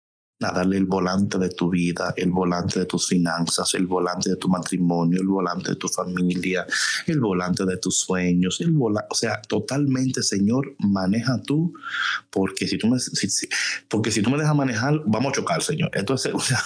[0.44, 4.36] a darle el volante de tu vida, el volante de tus finanzas, el volante de
[4.36, 6.66] tu matrimonio, el volante de tu familia,
[7.06, 11.72] el volante de tus sueños, el volante, o sea, totalmente, Señor, maneja tú,
[12.30, 12.98] porque si tú me,
[13.88, 15.90] porque si tú me dejas manejar, vamos a chocar, Señor.
[15.94, 16.62] Entonces, o sea,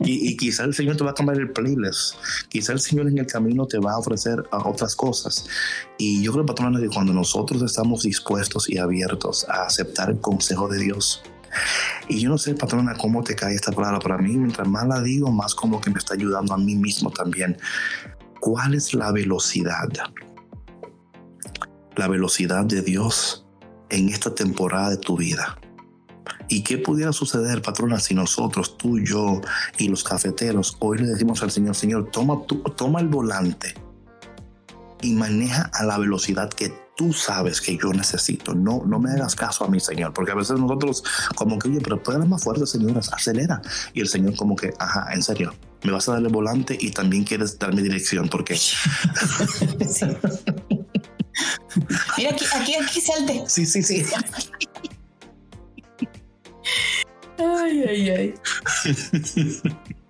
[0.00, 2.14] y, y quizá el Señor te va a cambiar el playlist,
[2.48, 5.46] quizá el Señor en el camino te va a ofrecer otras cosas.
[5.98, 10.68] Y yo creo, patrona, que cuando nosotros estamos dispuestos y abiertos a aceptar el consejo
[10.68, 11.22] de Dios,
[12.08, 14.36] y yo no sé, patrona, cómo te cae esta palabra para mí.
[14.36, 17.56] Mientras más la digo, más como que me está ayudando a mí mismo también.
[18.40, 19.88] ¿Cuál es la velocidad?
[21.96, 23.46] La velocidad de Dios
[23.88, 25.58] en esta temporada de tu vida.
[26.48, 29.40] ¿Y qué pudiera suceder, patrona, si nosotros, tú, yo
[29.78, 32.42] y los cafeteros, hoy le decimos al Señor, Señor, toma,
[32.76, 33.74] toma el volante
[35.00, 38.54] y maneja a la velocidad que tú sabes que yo necesito.
[38.54, 41.02] No, no me hagas caso a mi Señor, porque a veces nosotros
[41.34, 43.60] como que, oye, pero puede más fuerte, Señor, acelera.
[43.92, 46.90] Y el Señor como que, ajá, en serio, me vas a dar el volante y
[46.90, 48.58] también quieres darme dirección, porque...
[52.16, 53.42] Mira, aquí, aquí, aquí salte.
[53.48, 54.04] Sí, sí, sí.
[57.38, 58.34] ay, ay, ay.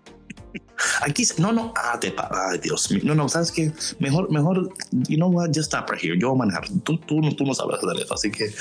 [1.02, 2.14] Aquí, no, no, ah, te,
[2.62, 4.70] Dios no, no, sabes que mejor, mejor,
[5.08, 6.18] you know what, just stop right here.
[6.18, 6.68] Yo voy a manejar.
[6.82, 8.54] Tú, tú, tú no sabes hacer eso, así que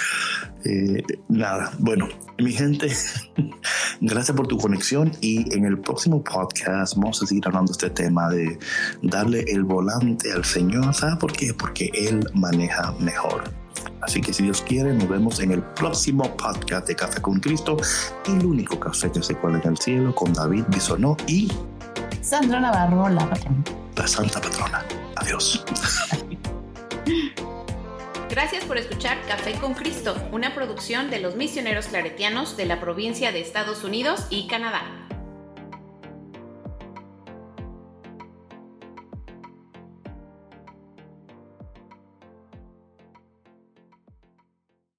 [0.66, 1.72] eh, nada.
[1.80, 2.08] Bueno,
[2.38, 2.92] mi gente,
[4.02, 7.90] gracias por tu conexión y en el próximo podcast vamos a seguir hablando de este
[7.90, 8.58] tema de
[9.02, 10.94] darle el volante al Señor.
[10.94, 11.54] ¿Sabes por qué?
[11.54, 13.44] Porque Él maneja mejor.
[14.02, 17.78] Así que si Dios quiere, nos vemos en el próximo podcast de Café con Cristo,
[18.28, 21.50] el único café que se cuela en el cielo con David Bisonó y
[22.24, 23.62] Sandra Navarro, la patrona.
[23.98, 24.86] La santa patrona.
[25.18, 25.62] Adiós.
[28.30, 33.34] Gracias por escuchar Café con Cristo, una producción de los misioneros claretianos de la provincia
[33.34, 35.03] de Estados Unidos y Canadá.